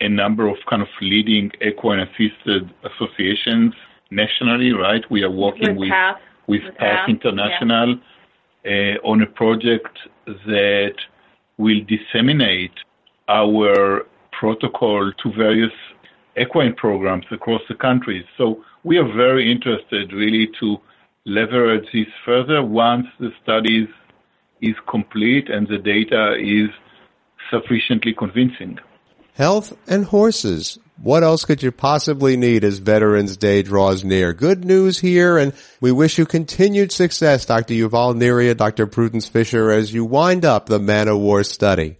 a 0.00 0.08
number 0.08 0.46
of 0.48 0.58
kind 0.68 0.82
of 0.82 0.88
leading 1.00 1.50
equine 1.62 2.00
assisted 2.00 2.70
associations 2.84 3.72
nationally, 4.10 4.72
right? 4.72 5.02
We 5.10 5.22
are 5.22 5.30
working 5.30 5.76
with 5.76 5.90
with, 6.46 6.62
with, 6.62 6.62
with 6.64 6.78
PATH 6.78 7.08
International 7.08 7.96
yeah. 8.64 8.96
uh, 9.02 9.08
on 9.08 9.22
a 9.22 9.26
project 9.26 9.98
that 10.26 10.96
will 11.56 11.80
disseminate 11.88 12.74
our 13.28 14.06
protocol 14.32 15.10
to 15.22 15.32
various 15.32 15.72
equine 16.38 16.74
programs 16.74 17.24
across 17.30 17.62
the 17.68 17.74
country. 17.74 18.26
So 18.36 18.62
we 18.84 18.98
are 18.98 19.10
very 19.14 19.50
interested 19.50 20.12
really 20.12 20.50
to 20.60 20.78
leverage 21.24 21.86
this 21.92 22.06
further 22.24 22.62
once 22.62 23.06
the 23.20 23.30
studies 23.42 23.88
is 24.60 24.74
complete 24.88 25.48
and 25.48 25.66
the 25.68 25.78
data 25.78 26.34
is 26.34 26.70
sufficiently 27.50 28.14
convincing. 28.14 28.78
Health 29.34 29.76
and 29.86 30.04
horses. 30.04 30.78
What 31.00 31.24
else 31.24 31.44
could 31.44 31.62
you 31.62 31.72
possibly 31.72 32.36
need 32.36 32.64
as 32.64 32.78
Veterans 32.78 33.36
Day 33.36 33.62
draws 33.62 34.04
near? 34.04 34.32
Good 34.32 34.64
news 34.64 34.98
here, 34.98 35.38
and 35.38 35.52
we 35.80 35.90
wish 35.90 36.18
you 36.18 36.26
continued 36.26 36.92
success, 36.92 37.46
Dr. 37.46 37.74
Yuval 37.74 38.14
Neria, 38.14 38.56
Dr. 38.56 38.86
Prudence 38.86 39.26
Fisher, 39.26 39.70
as 39.70 39.92
you 39.92 40.04
wind 40.04 40.44
up 40.44 40.66
the 40.66 40.78
Man 40.78 41.08
o' 41.08 41.16
War 41.16 41.42
study. 41.42 41.96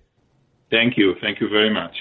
Thank 0.70 0.96
you. 0.96 1.14
Thank 1.20 1.40
you 1.40 1.48
very 1.48 1.72
much. 1.72 1.96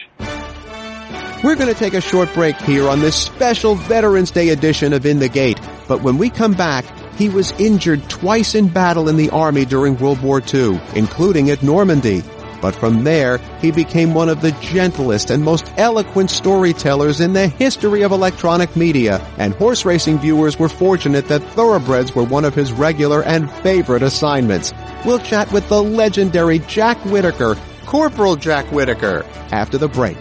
We're 1.43 1.55
going 1.55 1.73
to 1.73 1.79
take 1.79 1.95
a 1.95 2.01
short 2.01 2.31
break 2.35 2.55
here 2.57 2.87
on 2.87 2.99
this 2.99 3.15
special 3.15 3.73
Veterans 3.73 4.29
Day 4.29 4.49
edition 4.49 4.93
of 4.93 5.05
In 5.07 5.17
the 5.17 5.29
Gate. 5.29 5.59
But 5.87 6.03
when 6.03 6.19
we 6.19 6.29
come 6.29 6.53
back, 6.53 6.85
he 7.21 7.29
was 7.29 7.51
injured 7.59 8.09
twice 8.09 8.55
in 8.55 8.67
battle 8.67 9.07
in 9.07 9.15
the 9.15 9.29
Army 9.29 9.63
during 9.63 9.95
World 9.97 10.19
War 10.23 10.41
II, 10.41 10.81
including 10.95 11.51
at 11.51 11.61
Normandy. 11.61 12.23
But 12.63 12.73
from 12.73 13.03
there, 13.03 13.37
he 13.59 13.69
became 13.69 14.15
one 14.15 14.27
of 14.27 14.41
the 14.41 14.53
gentlest 14.53 15.29
and 15.29 15.43
most 15.43 15.71
eloquent 15.77 16.31
storytellers 16.31 17.21
in 17.21 17.33
the 17.33 17.47
history 17.47 18.01
of 18.01 18.11
electronic 18.11 18.75
media, 18.75 19.21
and 19.37 19.53
horse 19.53 19.85
racing 19.85 20.17
viewers 20.17 20.57
were 20.57 20.67
fortunate 20.67 21.27
that 21.27 21.43
thoroughbreds 21.53 22.15
were 22.15 22.23
one 22.23 22.43
of 22.43 22.55
his 22.55 22.71
regular 22.71 23.21
and 23.23 23.51
favorite 23.57 24.01
assignments. 24.01 24.73
We'll 25.05 25.19
chat 25.19 25.51
with 25.51 25.69
the 25.69 25.83
legendary 25.83 26.57
Jack 26.59 26.97
Whitaker, 27.05 27.55
Corporal 27.85 28.35
Jack 28.35 28.65
Whitaker, 28.71 29.23
after 29.51 29.77
the 29.77 29.87
break. 29.87 30.17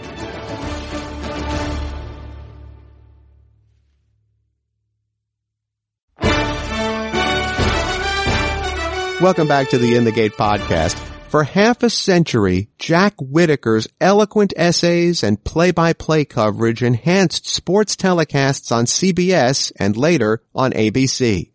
Welcome 9.21 9.47
back 9.47 9.69
to 9.69 9.77
the 9.77 9.95
In 9.95 10.03
the 10.03 10.11
Gate 10.11 10.31
podcast. 10.31 10.97
For 11.29 11.43
half 11.43 11.83
a 11.83 11.91
century, 11.91 12.69
Jack 12.79 13.13
Whitaker's 13.17 13.87
eloquent 14.01 14.51
essays 14.57 15.21
and 15.21 15.43
play-by-play 15.43 16.25
coverage 16.25 16.81
enhanced 16.81 17.45
sports 17.45 17.95
telecasts 17.95 18.71
on 18.71 18.85
CBS 18.85 19.71
and 19.75 19.95
later 19.95 20.41
on 20.55 20.71
ABC. 20.71 21.51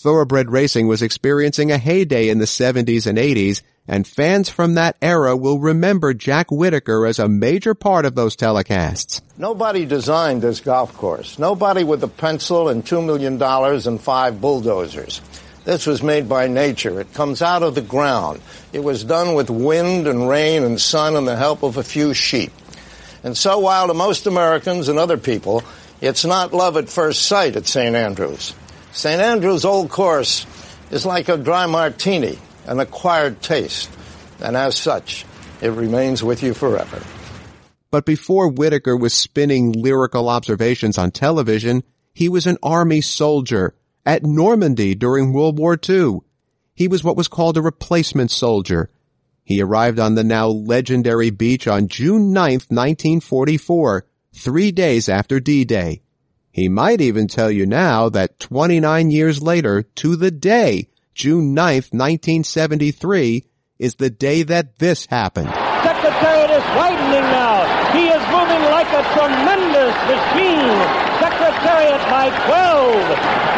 Thoroughbred 0.00 0.48
racing 0.48 0.86
was 0.86 1.02
experiencing 1.02 1.72
a 1.72 1.76
heyday 1.76 2.28
in 2.28 2.38
the 2.38 2.44
70s 2.44 3.08
and 3.08 3.18
80s, 3.18 3.62
and 3.88 4.06
fans 4.06 4.48
from 4.48 4.74
that 4.74 4.96
era 5.02 5.36
will 5.36 5.58
remember 5.58 6.14
Jack 6.14 6.52
Whitaker 6.52 7.04
as 7.04 7.18
a 7.18 7.26
major 7.26 7.74
part 7.74 8.04
of 8.04 8.14
those 8.14 8.36
telecasts. 8.36 9.20
Nobody 9.36 9.86
designed 9.86 10.40
this 10.40 10.60
golf 10.60 10.96
course. 10.96 11.36
Nobody 11.36 11.82
with 11.82 12.04
a 12.04 12.08
pencil 12.08 12.68
and 12.68 12.84
$2 12.84 13.04
million 13.04 13.40
five 13.40 13.86
and 13.88 14.00
five 14.00 14.40
bulldozers. 14.40 15.20
This 15.64 15.84
was 15.84 16.00
made 16.00 16.28
by 16.28 16.46
nature. 16.46 17.00
It 17.00 17.12
comes 17.12 17.42
out 17.42 17.64
of 17.64 17.74
the 17.74 17.82
ground. 17.82 18.40
It 18.72 18.84
was 18.84 19.02
done 19.02 19.34
with 19.34 19.50
wind 19.50 20.06
and 20.06 20.28
rain 20.28 20.62
and 20.62 20.80
sun 20.80 21.16
and 21.16 21.26
the 21.26 21.34
help 21.34 21.64
of 21.64 21.76
a 21.76 21.82
few 21.82 22.14
sheep. 22.14 22.52
And 23.24 23.36
so 23.36 23.58
while 23.58 23.88
to 23.88 23.94
most 23.94 24.28
Americans 24.28 24.88
and 24.88 24.96
other 24.96 25.18
people, 25.18 25.64
it's 26.00 26.24
not 26.24 26.54
love 26.54 26.76
at 26.76 26.88
first 26.88 27.22
sight 27.22 27.56
at 27.56 27.66
St. 27.66 27.96
Andrews. 27.96 28.54
St. 28.98 29.22
Andrew's 29.22 29.64
Old 29.64 29.90
Course 29.90 30.44
is 30.90 31.06
like 31.06 31.28
a 31.28 31.36
dry 31.36 31.66
martini, 31.66 32.36
an 32.66 32.80
acquired 32.80 33.40
taste, 33.40 33.88
and 34.40 34.56
as 34.56 34.76
such, 34.76 35.24
it 35.60 35.68
remains 35.68 36.24
with 36.24 36.42
you 36.42 36.52
forever. 36.52 37.00
But 37.92 38.04
before 38.04 38.48
Whitaker 38.48 38.96
was 38.96 39.14
spinning 39.14 39.70
lyrical 39.70 40.28
observations 40.28 40.98
on 40.98 41.12
television, 41.12 41.84
he 42.12 42.28
was 42.28 42.48
an 42.48 42.58
army 42.60 43.00
soldier 43.00 43.72
at 44.04 44.24
Normandy 44.24 44.96
during 44.96 45.32
World 45.32 45.60
War 45.60 45.78
II. 45.88 46.18
He 46.74 46.88
was 46.88 47.04
what 47.04 47.16
was 47.16 47.28
called 47.28 47.56
a 47.56 47.62
replacement 47.62 48.32
soldier. 48.32 48.90
He 49.44 49.62
arrived 49.62 50.00
on 50.00 50.16
the 50.16 50.24
now 50.24 50.48
legendary 50.48 51.30
beach 51.30 51.68
on 51.68 51.86
June 51.86 52.32
9, 52.32 52.50
1944, 52.68 54.06
three 54.34 54.72
days 54.72 55.08
after 55.08 55.38
D-Day. 55.38 56.02
He 56.50 56.68
might 56.68 57.00
even 57.00 57.28
tell 57.28 57.50
you 57.50 57.66
now 57.66 58.08
that 58.08 58.40
29 58.40 59.10
years 59.10 59.42
later, 59.42 59.82
to 59.82 60.16
the 60.16 60.30
day, 60.30 60.88
June 61.14 61.54
9th, 61.54 61.92
1973, 61.94 63.44
is 63.78 63.94
the 63.96 64.10
day 64.10 64.42
that 64.42 64.78
this 64.78 65.06
happened. 65.06 65.48
Secretariat 65.82 66.50
is 66.50 66.66
widening 66.74 67.26
now. 67.30 67.62
He 67.94 68.10
is 68.10 68.22
moving 68.26 68.62
like 68.74 68.90
a 68.90 69.02
tremendous 69.14 69.94
machine. 70.10 70.78
Secretariat 71.22 72.02
by 72.10 72.26
12. 72.30 73.06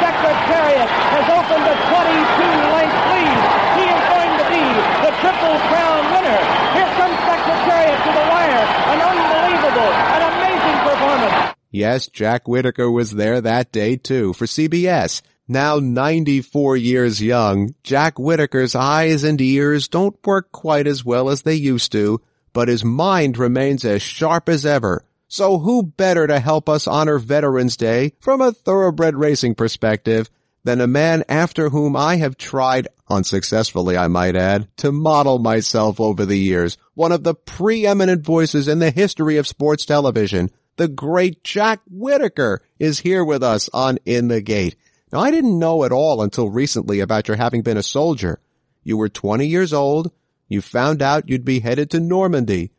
Secretariat 0.00 0.88
has 0.88 1.26
opened 1.33 1.64
a 1.64 1.76
22-length 1.88 3.00
lead. 3.12 3.40
He 3.81 3.87
is 3.88 4.03
going 4.12 4.33
to 4.40 4.46
be 4.53 4.64
the 5.05 5.12
Triple 5.24 5.57
Crown 5.72 6.00
winner. 6.12 6.40
Here 6.76 6.90
comes 7.00 7.16
Secretariat 7.24 7.96
to 7.96 8.11
the 8.12 8.24
wire. 8.29 8.64
An 8.92 8.98
unbelievable, 9.00 9.88
an 9.88 10.20
amazing 10.37 10.79
performance. 10.85 11.60
Yes, 11.71 12.09
Jack 12.09 12.49
Whitaker 12.49 12.91
was 12.91 13.13
there 13.13 13.41
that 13.41 13.71
day 13.71 13.97
too 13.97 14.33
for 14.33 14.47
CBS. 14.47 15.23
Now 15.47 15.79
94 15.79 16.77
years 16.77 17.23
young, 17.23 17.75
Jack 17.83 18.17
Whitaker's 18.19 18.75
eyes 18.75 19.25
and 19.25 19.41
ears 19.41 19.89
don't 19.89 20.17
work 20.27 20.53
quite 20.53 20.87
as 20.87 21.05
well 21.05 21.29
as 21.29 21.43
they 21.43 21.55
used 21.55 21.93
to, 21.93 22.21
but 22.53 22.69
his 22.69 22.85
mind 22.85 23.39
remains 23.39 23.85
as 23.85 24.03
sharp 24.03 24.49
as 24.49 24.67
ever. 24.67 25.05
So 25.29 25.59
who 25.59 25.85
better 25.85 26.27
to 26.27 26.41
help 26.41 26.69
us 26.69 26.89
honor 26.89 27.19
Veterans 27.19 27.77
Day 27.77 28.15
from 28.21 28.41
a 28.41 28.53
thoroughbred 28.53 29.17
racing 29.17 29.55
perspective 29.55 30.29
than 30.65 30.81
a 30.81 30.87
man 30.87 31.25
after 31.29 31.69
whom 31.69 31.97
I 31.97 32.17
have 32.17 32.37
tried, 32.37 32.89
unsuccessfully 33.09 33.97
I 33.97 34.09
might 34.09 34.37
add, 34.37 34.69
to 34.79 34.93
model 34.93 35.39
myself 35.39 36.01
over 36.01 36.27
the 36.27 36.39
years, 36.39 36.77
one 36.95 37.13
of 37.13 37.23
the 37.23 37.35
preeminent 37.35 38.25
voices 38.25 38.69
in 38.69 38.79
the 38.79 38.91
history 38.91 39.37
of 39.37 39.47
sports 39.47 39.87
television, 39.87 40.51
the 40.81 40.88
great 40.88 41.45
Jack 41.45 41.83
Whitaker 41.90 42.62
is 42.79 43.01
here 43.01 43.23
with 43.23 43.43
us 43.43 43.69
on 43.75 43.99
In 44.07 44.29
the 44.29 44.40
Gate. 44.40 44.77
Now 45.12 45.21
I 45.21 45.31
didn't 45.31 45.59
know 45.59 45.85
at 45.85 45.93
all 45.93 46.23
until 46.23 46.49
recently 46.49 47.01
about 47.01 47.29
your 47.29 47.37
having 47.37 47.61
been 47.61 47.77
a 47.77 47.83
soldier. 47.83 48.40
You 48.83 48.97
were 48.97 49.11
20 49.11 49.47
years 49.47 49.75
old. 49.75 50.11
You 50.49 50.62
found 50.62 51.03
out 51.03 51.29
you'd 51.29 51.45
be 51.45 51.61
headed 51.61 51.90
to 51.90 52.01
Normandy. 52.01 52.73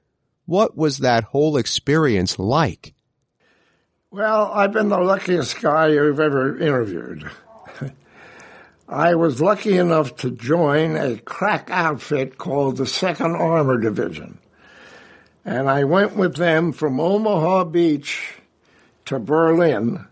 What 0.48 0.76
was 0.76 0.98
that 0.98 1.26
whole 1.26 1.58
experience 1.58 2.40
like? 2.40 2.96
Well, 4.10 4.52
I've 4.52 4.74
been 4.74 4.90
the 4.90 4.98
luckiest 4.98 5.62
guy 5.62 5.90
you've 5.90 6.20
ever 6.20 6.58
interviewed. 6.58 7.30
I 8.90 9.14
was 9.14 9.40
lucky 9.40 9.78
enough 9.78 10.16
to 10.18 10.32
join 10.32 10.96
a 10.96 11.18
crack 11.20 11.70
outfit 11.70 12.40
called 12.40 12.78
the 12.78 12.86
2nd 12.86 13.40
Armor 13.40 13.78
Division. 13.78 14.40
And 15.44 15.70
I 15.70 15.84
went 15.84 16.16
with 16.16 16.36
them 16.36 16.72
from 16.72 17.00
Omaha 17.00 17.66
Beach 17.66 18.36
to 19.06 19.20
Berlin 19.20 20.06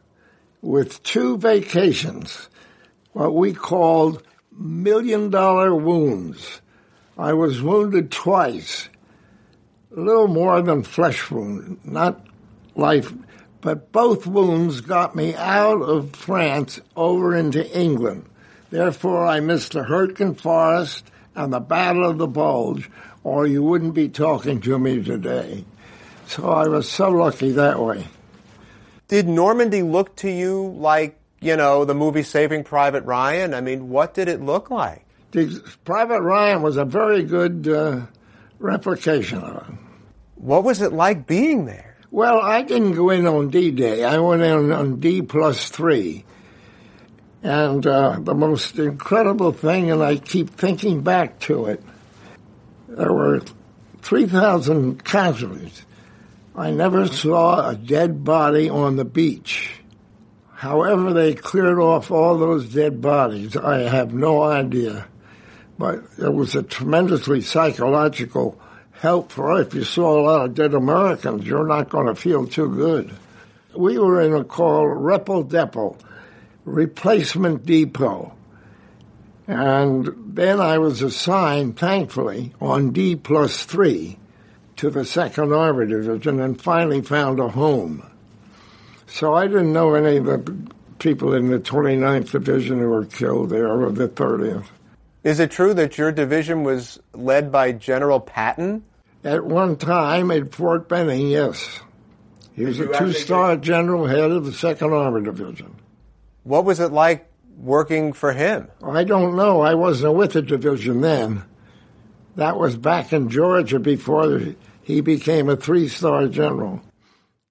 with 0.61 1.01
two 1.03 1.37
vacations, 1.37 2.49
what 3.13 3.35
we 3.35 3.53
called 3.53 4.23
million 4.51 5.29
dollar 5.29 5.73
wounds. 5.75 6.61
I 7.17 7.33
was 7.33 7.61
wounded 7.61 8.11
twice, 8.11 8.89
a 9.95 9.99
little 9.99 10.27
more 10.27 10.61
than 10.61 10.83
flesh 10.83 11.29
wound, 11.29 11.79
not 11.83 12.25
life, 12.75 13.13
but 13.61 13.91
both 13.91 14.25
wounds 14.25 14.81
got 14.81 15.15
me 15.15 15.35
out 15.35 15.81
of 15.81 16.15
France 16.15 16.79
over 16.95 17.35
into 17.35 17.69
England. 17.77 18.25
Therefore, 18.69 19.25
I 19.25 19.39
missed 19.39 19.73
the 19.73 19.83
Hurtgen 19.83 20.35
Forest 20.39 21.05
and 21.35 21.53
the 21.53 21.59
Battle 21.59 22.09
of 22.09 22.17
the 22.17 22.27
Bulge, 22.27 22.89
or 23.23 23.47
you 23.47 23.63
wouldn't 23.63 23.93
be 23.93 24.09
talking 24.09 24.61
to 24.61 24.79
me 24.79 25.03
today. 25.03 25.65
So 26.27 26.49
I 26.49 26.67
was 26.67 26.89
so 26.89 27.09
lucky 27.09 27.51
that 27.51 27.79
way. 27.79 28.07
Did 29.07 29.27
Normandy 29.27 29.81
look 29.81 30.15
to 30.17 30.29
you 30.29 30.75
like, 30.77 31.19
you 31.41 31.55
know, 31.55 31.85
the 31.85 31.95
movie 31.95 32.23
Saving 32.23 32.63
Private 32.63 33.03
Ryan? 33.05 33.53
I 33.53 33.61
mean, 33.61 33.89
what 33.89 34.13
did 34.13 34.27
it 34.27 34.41
look 34.41 34.69
like? 34.69 35.05
The 35.31 35.61
Private 35.85 36.21
Ryan 36.21 36.61
was 36.61 36.77
a 36.77 36.85
very 36.85 37.23
good 37.23 37.67
uh, 37.67 38.01
replication 38.59 39.39
of 39.39 39.69
it. 39.69 39.75
What 40.35 40.63
was 40.63 40.81
it 40.81 40.93
like 40.93 41.27
being 41.27 41.65
there? 41.65 41.97
Well, 42.11 42.39
I 42.39 42.61
didn't 42.63 42.93
go 42.93 43.09
in 43.09 43.27
on 43.27 43.49
D 43.49 43.71
Day. 43.71 44.03
I 44.03 44.17
went 44.19 44.41
in 44.41 44.71
on 44.71 44.99
D 44.99 45.21
plus 45.21 45.69
three. 45.69 46.25
And 47.41 47.85
uh, 47.87 48.19
the 48.19 48.35
most 48.35 48.77
incredible 48.77 49.53
thing, 49.53 49.91
and 49.91 50.03
I 50.03 50.17
keep 50.17 50.49
thinking 50.49 51.01
back 51.01 51.39
to 51.41 51.67
it, 51.67 51.81
there 52.87 53.13
were 53.13 53.41
3,000 54.01 55.03
casualties. 55.03 55.85
I 56.55 56.71
never 56.71 57.07
saw 57.07 57.69
a 57.69 57.75
dead 57.75 58.23
body 58.23 58.69
on 58.69 58.97
the 58.97 59.05
beach. 59.05 59.71
However, 60.53 61.13
they 61.13 61.33
cleared 61.33 61.79
off 61.79 62.11
all 62.11 62.37
those 62.37 62.73
dead 62.73 62.99
bodies, 62.99 63.55
I 63.55 63.79
have 63.83 64.13
no 64.13 64.43
idea. 64.43 65.07
But 65.77 66.03
it 66.17 66.33
was 66.33 66.55
a 66.55 66.63
tremendously 66.63 67.39
psychological 67.39 68.59
help 68.91 69.31
for 69.31 69.61
if 69.61 69.73
you 69.73 69.85
saw 69.85 70.19
a 70.19 70.23
lot 70.23 70.45
of 70.45 70.55
dead 70.55 70.73
Americans, 70.73 71.45
you're 71.45 71.65
not 71.65 71.89
going 71.89 72.07
to 72.07 72.15
feel 72.15 72.45
too 72.45 72.67
good. 72.67 73.15
We 73.73 73.97
were 73.97 74.19
in 74.19 74.33
a 74.33 74.43
call 74.43 74.85
Repel 74.87 75.43
Depot 75.43 75.95
replacement 76.69 77.65
depot. 77.65 78.33
And 79.47 80.13
then 80.35 80.59
I 80.59 80.77
was 80.77 81.01
assigned, 81.01 81.77
thankfully, 81.77 82.53
on 82.61 82.91
D 82.91 83.15
plus 83.15 83.63
three 83.63 84.19
to 84.77 84.89
the 84.89 85.03
Second 85.03 85.51
Armor 85.51 85.85
Division 85.85 86.39
and 86.39 86.61
finally 86.61 87.01
found 87.01 87.39
a 87.39 87.49
home. 87.49 88.09
So 89.07 89.33
I 89.33 89.47
didn't 89.47 89.73
know 89.73 89.95
any 89.95 90.17
of 90.17 90.25
the 90.25 90.55
people 90.99 91.33
in 91.33 91.49
the 91.49 91.59
29th 91.59 92.31
Division 92.31 92.79
who 92.79 92.89
were 92.89 93.05
killed 93.05 93.49
there 93.49 93.67
or 93.67 93.91
the 93.91 94.07
30th. 94.07 94.67
Is 95.23 95.39
it 95.39 95.51
true 95.51 95.73
that 95.73 95.97
your 95.97 96.11
division 96.11 96.63
was 96.63 96.99
led 97.13 97.51
by 97.51 97.71
General 97.71 98.19
Patton? 98.19 98.83
At 99.23 99.43
one 99.43 99.75
time 99.75 100.31
at 100.31 100.53
Fort 100.53 100.87
Benning, 100.87 101.27
yes. 101.27 101.81
He 102.53 102.63
was 102.63 102.79
a 102.79 102.87
two 102.87 103.11
star 103.13 103.57
general 103.57 104.05
head 104.05 104.31
of 104.31 104.45
the 104.45 104.53
Second 104.53 104.93
Armor 104.93 105.21
Division. 105.21 105.75
What 106.49 106.65
was 106.65 106.79
it 106.79 106.91
like 106.91 107.29
working 107.59 108.11
for 108.11 108.33
him? 108.33 108.69
I 108.83 109.03
don't 109.03 109.35
know. 109.35 109.61
I 109.61 109.75
wasn't 109.75 110.15
with 110.15 110.33
the 110.33 110.41
division 110.41 111.01
then. 111.01 111.43
That 112.37 112.57
was 112.57 112.75
back 112.75 113.13
in 113.13 113.29
Georgia 113.29 113.77
before 113.77 114.55
he 114.81 115.01
became 115.01 115.47
a 115.47 115.55
three 115.55 115.87
star 115.87 116.27
general. 116.27 116.81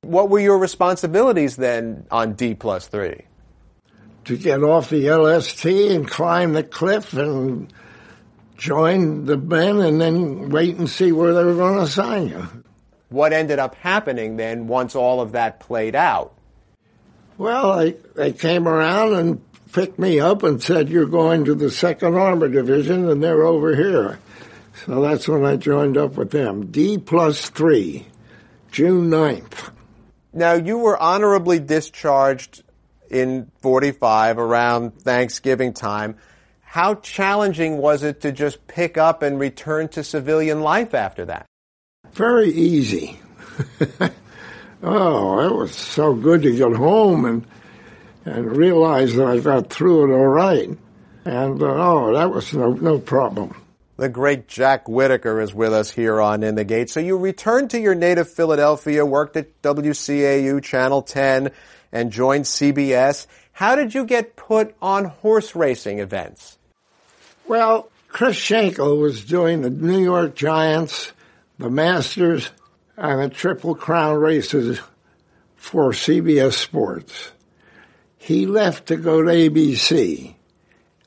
What 0.01 0.31
were 0.31 0.41
your 0.41 0.59
responsibilities 0.59 1.55
then 1.55 2.09
on 2.11 2.33
D 2.33 2.57
plus 2.57 2.89
three? 2.89 3.23
To 4.25 4.37
get 4.37 4.65
off 4.65 4.91
the 4.91 5.09
LST 5.09 5.65
and 5.65 6.09
climb 6.09 6.55
the 6.55 6.65
cliff 6.65 7.13
and 7.13 7.73
join 8.57 9.27
the 9.27 9.37
men 9.37 9.79
and 9.79 10.01
then 10.01 10.49
wait 10.49 10.77
and 10.77 10.91
see 10.91 11.13
where 11.13 11.35
they 11.35 11.45
were 11.45 11.55
going 11.55 11.77
to 11.77 11.83
assign 11.83 12.31
you. 12.31 12.49
What 13.11 13.33
ended 13.33 13.61
up 13.61 13.77
happening 13.77 14.39
then 14.39 14.67
once 14.67 14.97
all 14.97 15.21
of 15.21 15.31
that 15.33 15.61
played 15.61 15.95
out? 15.95 16.35
Well, 17.39 17.79
they, 17.79 17.93
they 18.17 18.33
came 18.33 18.67
around 18.67 19.15
and 19.15 19.41
picked 19.73 19.99
me 19.99 20.19
up 20.19 20.43
and 20.43 20.61
said, 20.61 20.89
You're 20.89 21.07
going 21.07 21.45
to 21.45 21.55
the 21.55 21.71
Second 21.71 22.17
Armor 22.17 22.49
Division, 22.49 23.09
and 23.09 23.23
they're 23.23 23.45
over 23.45 23.75
here. 23.75 24.19
So 24.85 25.01
that's 25.03 25.29
when 25.29 25.45
I 25.45 25.57
joined 25.57 25.97
up 25.97 26.17
with 26.17 26.33
them. 26.33 26.67
D 26.67 26.99
plus 26.99 27.49
three, 27.49 28.07
June 28.73 29.09
9th. 29.09 29.71
Now, 30.33 30.55
you 30.55 30.79
were 30.79 31.01
honorably 31.01 31.61
discharged 31.61 32.63
in 33.11 33.51
45 33.61 34.39
around 34.39 35.01
Thanksgiving 35.01 35.73
time. 35.73 36.17
How 36.61 36.97
challenging 36.97 37.79
was 37.79 38.03
it 38.03 38.21
to 38.23 38.33
just 38.33 38.67
pick 38.67 38.99
up 38.99 39.23
and 39.23 39.39
return 39.39 39.89
to 39.91 40.05
civilian 40.05 40.61
life 40.61 40.93
after 40.93 41.25
that? 41.27 41.47
Very 42.13 42.51
easy. 42.51 43.19
oh, 44.83 45.41
it 45.41 45.55
was 45.55 45.75
so 45.75 46.15
good 46.15 46.43
to 46.43 46.57
get 46.57 46.73
home 46.73 47.25
and 47.25 47.47
and 48.25 48.57
realize 48.57 49.15
that 49.15 49.27
I 49.27 49.39
got 49.39 49.71
through 49.71 50.05
it 50.05 50.15
all 50.15 50.27
right. 50.27 50.69
And 51.25 51.63
uh, 51.63 51.67
oh, 51.67 52.15
that 52.15 52.31
was 52.31 52.53
no 52.55 52.73
no 52.73 52.99
problem. 52.99 53.55
The 53.97 54.09
great 54.09 54.47
Jack 54.47 54.89
Whitaker 54.89 55.41
is 55.41 55.53
with 55.53 55.73
us 55.73 55.91
here 55.91 56.21
on 56.21 56.45
In 56.45 56.55
the 56.55 56.65
Gate. 56.65 56.89
So 56.89 57.01
you 57.01 57.17
returned 57.17 57.71
to 57.71 57.81
your 57.81 57.97
native 57.97 58.31
Philadelphia, 58.31 59.05
worked 59.05 59.37
at 59.37 59.61
WCAU 59.61 60.63
Channel 60.63 61.03
10, 61.03 61.51
and 61.91 62.13
joined 62.13 62.45
CBS. 62.45 63.27
How 63.51 63.75
did 63.75 63.95
you 63.95 64.05
get 64.05 64.37
put 64.37 64.77
on 64.81 65.07
horse 65.07 65.57
racing 65.57 65.99
events? 65.99 66.59
Well, 67.49 67.91
Chris 68.07 68.37
Schenkel 68.37 68.99
was 68.99 69.25
doing 69.25 69.63
the 69.63 69.71
New 69.71 69.99
York 69.99 70.37
Giants, 70.37 71.13
the 71.59 71.69
Masters, 71.69 72.51
and 72.99 73.21
the 73.21 73.29
Triple 73.29 73.77
Crown 73.77 74.19
races 74.19 74.81
for 75.57 75.93
CBS 75.93 76.55
Sports. 76.55 77.31
He 78.17 78.45
left 78.45 78.87
to 78.87 78.97
go 78.97 79.23
to 79.23 79.31
ABC. 79.31 80.35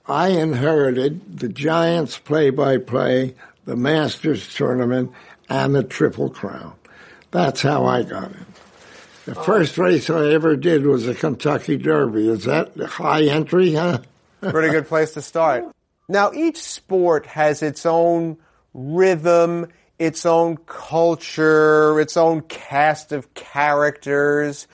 I 0.07 0.29
inherited 0.29 1.39
the 1.39 1.49
Giants 1.49 2.17
play 2.17 2.49
by 2.49 2.77
play, 2.77 3.35
the 3.65 3.75
Masters 3.75 4.53
tournament, 4.55 5.11
and 5.49 5.75
the 5.75 5.83
Triple 5.83 6.29
Crown. 6.29 6.73
That's 7.31 7.61
how 7.61 7.85
I 7.85 8.03
got 8.03 8.31
it. 8.31 8.47
The 9.25 9.37
oh. 9.37 9.43
first 9.43 9.77
race 9.77 10.09
I 10.09 10.31
ever 10.31 10.55
did 10.55 10.85
was 10.85 11.05
the 11.05 11.13
Kentucky 11.13 11.77
Derby. 11.77 12.29
Is 12.29 12.45
that 12.45 12.75
high 12.77 13.23
entry, 13.23 13.73
huh? 13.73 13.99
Pretty 14.41 14.69
good 14.69 14.87
place 14.87 15.11
to 15.13 15.21
start. 15.21 15.65
Now, 16.07 16.31
each 16.33 16.57
sport 16.57 17.25
has 17.27 17.61
its 17.61 17.85
own 17.85 18.37
rhythm, 18.73 19.67
its 20.01 20.25
own 20.25 20.57
culture, 20.57 21.99
its 21.99 22.17
own 22.17 22.41
cast 22.41 23.11
of 23.11 23.35
characters. 23.35 24.67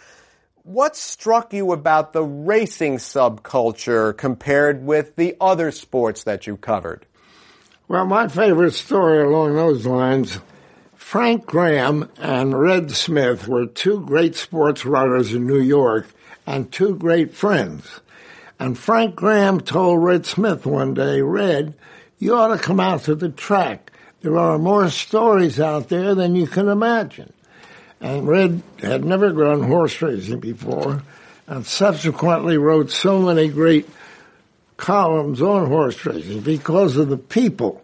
What 0.63 0.95
struck 0.95 1.53
you 1.53 1.73
about 1.73 2.13
the 2.13 2.23
racing 2.23 2.95
subculture 2.95 4.15
compared 4.15 4.85
with 4.85 5.17
the 5.17 5.35
other 5.41 5.71
sports 5.71 6.23
that 6.23 6.47
you 6.47 6.55
covered? 6.55 7.05
Well, 7.89 8.05
my 8.05 8.29
favorite 8.29 8.71
story 8.71 9.21
along 9.21 9.55
those 9.55 9.85
lines 9.85 10.39
Frank 10.95 11.45
Graham 11.45 12.09
and 12.17 12.57
Red 12.57 12.91
Smith 12.91 13.49
were 13.49 13.65
two 13.65 14.05
great 14.05 14.37
sports 14.37 14.85
writers 14.85 15.33
in 15.33 15.45
New 15.45 15.59
York 15.59 16.07
and 16.45 16.71
two 16.71 16.95
great 16.95 17.33
friends. 17.33 17.99
And 18.59 18.77
Frank 18.77 19.15
Graham 19.15 19.59
told 19.59 20.01
Red 20.01 20.25
Smith 20.25 20.65
one 20.65 20.93
day, 20.93 21.21
Red, 21.21 21.73
you 22.17 22.33
ought 22.33 22.55
to 22.55 22.63
come 22.63 22.79
out 22.79 23.03
to 23.03 23.15
the 23.15 23.29
track. 23.29 23.91
There 24.21 24.37
are 24.37 24.57
more 24.57 24.89
stories 24.89 25.59
out 25.59 25.89
there 25.89 26.15
than 26.15 26.35
you 26.35 26.47
can 26.47 26.67
imagine. 26.67 27.33
And 28.01 28.27
Red 28.27 28.61
had 28.79 29.03
never 29.05 29.31
gone 29.31 29.63
horse 29.63 30.01
racing 30.01 30.39
before 30.39 31.03
and 31.47 31.65
subsequently 31.65 32.57
wrote 32.57 32.91
so 32.91 33.21
many 33.21 33.47
great 33.47 33.87
columns 34.75 35.41
on 35.41 35.67
horse 35.67 36.05
racing 36.05 36.41
because 36.41 36.97
of 36.97 37.09
the 37.09 37.17
people 37.17 37.83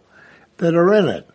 that 0.58 0.74
are 0.74 0.94
in 0.94 1.08
it. 1.08 1.28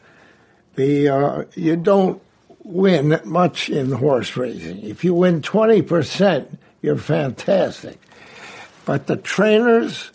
The 0.76 1.10
uh, 1.10 1.44
you 1.56 1.76
don't 1.76 2.22
win 2.64 3.20
much 3.26 3.70
in 3.70 3.92
horse 3.92 4.38
racing. 4.38 4.82
If 4.84 5.04
you 5.04 5.14
win 5.14 5.42
twenty 5.42 5.82
percent, 5.82 6.58
you're 6.82 6.98
fantastic. 6.98 8.00
But 8.86 9.08
the 9.08 9.18
trainers, 9.18 10.12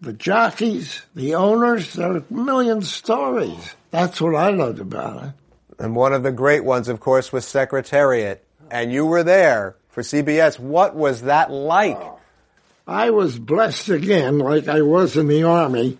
the 0.00 0.12
jockeys, 0.12 1.02
the 1.14 1.34
owners, 1.34 1.94
there 1.94 2.12
are 2.12 2.16
a 2.18 2.32
million 2.32 2.82
stories. 2.82 3.74
That's 3.94 4.20
what 4.20 4.34
I 4.34 4.50
loved 4.50 4.80
about 4.80 5.22
it. 5.22 5.32
And 5.78 5.94
one 5.94 6.12
of 6.12 6.24
the 6.24 6.32
great 6.32 6.64
ones, 6.64 6.88
of 6.88 6.98
course, 6.98 7.32
was 7.32 7.46
Secretariat. 7.46 8.44
And 8.68 8.92
you 8.92 9.06
were 9.06 9.22
there 9.22 9.76
for 9.88 10.02
CBS. 10.02 10.58
What 10.58 10.96
was 10.96 11.22
that 11.22 11.52
like? 11.52 11.96
Oh, 12.00 12.18
I 12.88 13.10
was 13.10 13.38
blessed 13.38 13.90
again, 13.90 14.40
like 14.40 14.66
I 14.66 14.82
was 14.82 15.16
in 15.16 15.28
the 15.28 15.44
Army. 15.44 15.96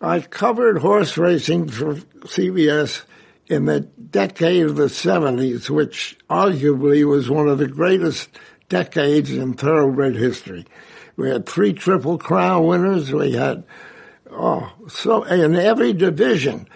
I 0.00 0.20
covered 0.20 0.78
horse 0.78 1.18
racing 1.18 1.68
for 1.68 1.96
CBS 1.96 3.02
in 3.46 3.66
the 3.66 3.80
decade 3.80 4.64
of 4.64 4.76
the 4.76 4.86
70s, 4.86 5.68
which 5.68 6.16
arguably 6.30 7.06
was 7.06 7.28
one 7.28 7.48
of 7.48 7.58
the 7.58 7.68
greatest 7.68 8.30
decades 8.70 9.30
in 9.30 9.52
thoroughbred 9.52 10.16
history. 10.16 10.64
We 11.16 11.28
had 11.28 11.44
three 11.44 11.74
Triple 11.74 12.16
Crown 12.16 12.66
winners. 12.66 13.12
We 13.12 13.32
had, 13.32 13.64
oh, 14.30 14.72
so 14.88 15.24
in 15.24 15.54
every 15.54 15.92
division, 15.92 16.68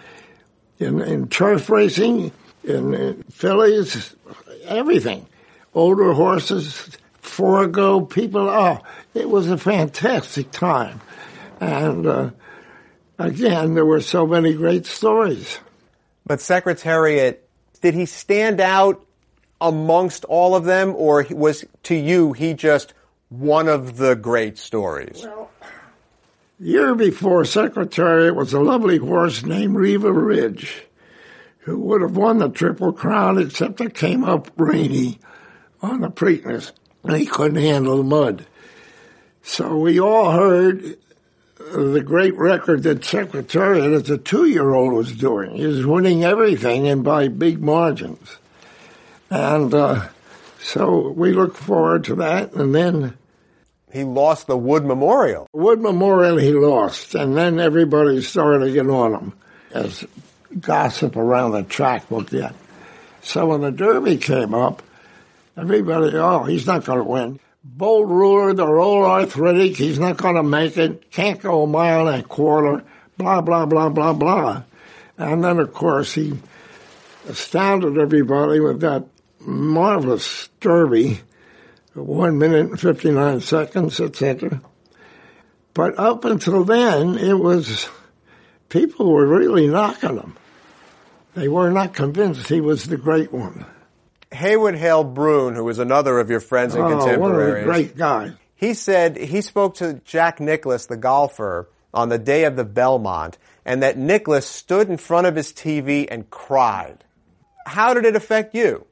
in, 0.79 1.01
in 1.01 1.27
turf 1.27 1.69
racing, 1.69 2.31
in, 2.63 2.93
in 2.93 3.23
fillies, 3.23 4.15
everything. 4.63 5.25
Older 5.73 6.13
horses, 6.13 6.97
Forego 7.19 8.01
people. 8.01 8.49
Oh, 8.49 8.79
it 9.13 9.29
was 9.29 9.49
a 9.49 9.57
fantastic 9.57 10.51
time. 10.51 10.99
And 11.59 12.05
uh, 12.05 12.31
again, 13.17 13.75
there 13.75 13.85
were 13.85 14.01
so 14.01 14.25
many 14.25 14.53
great 14.53 14.85
stories. 14.85 15.59
But 16.25 16.41
Secretariat, 16.41 17.47
did 17.81 17.93
he 17.93 18.05
stand 18.05 18.59
out 18.59 19.05
amongst 19.61 20.25
all 20.25 20.55
of 20.55 20.65
them, 20.65 20.95
or 20.95 21.25
was 21.29 21.65
to 21.83 21.95
you 21.95 22.33
he 22.33 22.53
just 22.53 22.93
one 23.29 23.67
of 23.67 23.97
the 23.97 24.15
great 24.15 24.57
stories? 24.57 25.21
Well, 25.23 25.51
year 26.59 26.93
before 26.93 27.45
Secretariat 27.45 28.35
was 28.35 28.53
a 28.53 28.59
lovely 28.59 28.97
horse 28.97 29.43
named 29.43 29.75
Riva 29.75 30.11
Ridge, 30.11 30.83
who 31.59 31.79
would 31.79 32.01
have 32.01 32.17
won 32.17 32.39
the 32.39 32.49
Triple 32.49 32.93
Crown 32.93 33.37
except 33.37 33.81
it 33.81 33.93
came 33.93 34.23
up 34.23 34.51
rainy 34.57 35.19
on 35.81 36.01
the 36.01 36.09
Preakness, 36.09 36.71
and 37.03 37.15
he 37.15 37.25
couldn't 37.25 37.61
handle 37.61 37.97
the 37.97 38.03
mud. 38.03 38.45
So 39.41 39.77
we 39.77 39.99
all 39.99 40.31
heard 40.31 40.97
the 41.57 42.01
great 42.01 42.35
record 42.35 42.83
that 42.83 43.05
Secretariat 43.05 43.93
as 43.93 44.09
a 44.09 44.17
two-year-old 44.17 44.93
was 44.93 45.15
doing. 45.15 45.55
He 45.55 45.65
was 45.65 45.85
winning 45.85 46.23
everything 46.23 46.87
and 46.87 47.03
by 47.03 47.27
big 47.27 47.61
margins. 47.61 48.37
And 49.29 49.73
uh, 49.73 50.07
so 50.59 51.11
we 51.11 51.31
look 51.31 51.55
forward 51.55 52.03
to 52.05 52.15
that. 52.15 52.53
And 52.53 52.73
then 52.73 53.17
he 53.91 54.03
lost 54.03 54.47
the 54.47 54.57
Wood 54.57 54.85
Memorial. 54.85 55.47
Wood 55.53 55.81
Memorial 55.81 56.37
he 56.37 56.53
lost, 56.53 57.15
and 57.15 57.35
then 57.35 57.59
everybody 57.59 58.21
started 58.21 58.65
to 58.65 58.71
get 58.71 58.89
on 58.89 59.13
him 59.13 59.33
as 59.71 60.05
gossip 60.59 61.15
around 61.15 61.51
the 61.51 61.63
track 61.63 62.09
will 62.09 62.23
get. 62.23 62.53
So 63.21 63.47
when 63.47 63.61
the 63.61 63.71
Derby 63.71 64.17
came 64.17 64.53
up, 64.53 64.81
everybody, 65.57 66.15
oh, 66.17 66.43
he's 66.43 66.65
not 66.65 66.85
going 66.85 66.99
to 66.99 67.03
win. 67.03 67.39
Bold 67.63 68.09
ruler, 68.09 68.53
they're 68.53 68.79
all 68.79 69.05
arthritic, 69.05 69.75
he's 69.75 69.99
not 69.99 70.17
going 70.17 70.35
to 70.35 70.43
make 70.43 70.77
it, 70.77 71.11
can't 71.11 71.41
go 71.41 71.63
a 71.63 71.67
mile 71.67 72.07
and 72.07 72.23
a 72.23 72.27
quarter, 72.27 72.83
blah, 73.17 73.41
blah, 73.41 73.65
blah, 73.65 73.89
blah, 73.89 74.13
blah. 74.13 74.63
And 75.17 75.43
then, 75.43 75.59
of 75.59 75.73
course, 75.73 76.13
he 76.13 76.39
astounded 77.27 77.97
everybody 77.97 78.59
with 78.61 78.79
that 78.79 79.05
marvelous 79.39 80.47
Derby, 80.61 81.19
one 81.93 82.37
minute 82.37 82.69
and 82.69 82.79
59 82.79 83.41
seconds, 83.41 83.99
etc. 83.99 84.61
But 85.73 85.97
up 85.97 86.25
until 86.25 86.63
then, 86.63 87.17
it 87.17 87.37
was, 87.37 87.89
people 88.69 89.11
were 89.11 89.27
really 89.27 89.67
knocking 89.67 90.17
him. 90.17 90.35
They 91.35 91.47
were 91.47 91.71
not 91.71 91.93
convinced 91.93 92.47
he 92.47 92.61
was 92.61 92.85
the 92.85 92.97
great 92.97 93.31
one. 93.31 93.65
Heywood 94.31 94.75
Hale 94.75 95.03
Broun, 95.03 95.55
who 95.55 95.63
was 95.63 95.79
another 95.79 96.19
of 96.19 96.29
your 96.29 96.39
friends 96.39 96.75
and 96.75 96.83
oh, 96.83 96.89
contemporaries. 96.89 97.19
One 97.19 97.31
of 97.31 97.55
the 97.55 97.63
great 97.63 97.97
guys. 97.97 98.33
He 98.55 98.73
said 98.73 99.17
he 99.17 99.41
spoke 99.41 99.75
to 99.75 100.01
Jack 100.05 100.39
Nicklaus, 100.39 100.85
the 100.85 100.97
golfer, 100.97 101.69
on 101.93 102.09
the 102.09 102.17
day 102.17 102.43
of 102.43 102.55
the 102.55 102.65
Belmont, 102.65 103.37
and 103.65 103.81
that 103.83 103.97
Nicklaus 103.97 104.45
stood 104.45 104.89
in 104.89 104.97
front 104.97 105.27
of 105.27 105.35
his 105.35 105.53
TV 105.53 106.07
and 106.09 106.29
cried. 106.29 107.03
How 107.65 107.93
did 107.93 108.05
it 108.05 108.15
affect 108.15 108.53
you? 108.53 108.85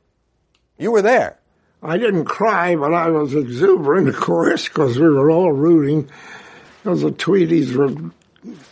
You 0.77 0.91
were 0.91 1.01
there. 1.01 1.37
I 1.81 1.97
didn't 1.97 2.25
cry, 2.25 2.75
but 2.75 2.93
I 2.93 3.09
was 3.09 3.35
exuberant, 3.35 4.09
of 4.09 4.17
course, 4.17 4.67
because 4.67 4.97
we 4.97 5.07
were 5.07 5.29
all 5.29 5.51
rooting. 5.51 6.09
Because 6.83 7.01
the 7.01 7.11
Tweedies 7.11 7.75
were, 7.75 8.11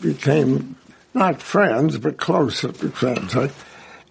became 0.01 0.75
not 1.13 1.41
friends, 1.41 1.97
but 1.97 2.17
close 2.17 2.61
friends. 2.61 3.35
Right? 3.35 3.51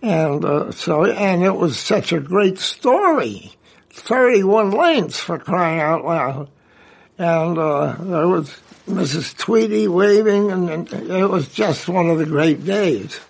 And 0.03 0.45
uh, 0.45 0.71
so, 0.71 1.05
and 1.05 1.43
it 1.43 1.57
was 1.57 1.79
such 1.79 2.13
a 2.13 2.21
great 2.21 2.59
story. 2.59 3.53
31 3.91 4.73
lengths 4.73 5.19
for 5.19 5.39
crying 5.39 5.81
out 5.81 6.05
loud. 6.05 6.51
And 7.17 7.59
uh, 7.59 7.97
there 7.99 8.29
was 8.29 8.51
Mrs. 8.89 9.37
Tweedy 9.37 9.89
waving, 9.89 10.51
and, 10.51 10.69
and 10.69 11.11
it 11.11 11.31
was 11.31 11.49
just 11.49 11.89
one 11.89 12.11
of 12.11 12.19
the 12.19 12.27
great 12.27 12.65
days. 12.65 13.21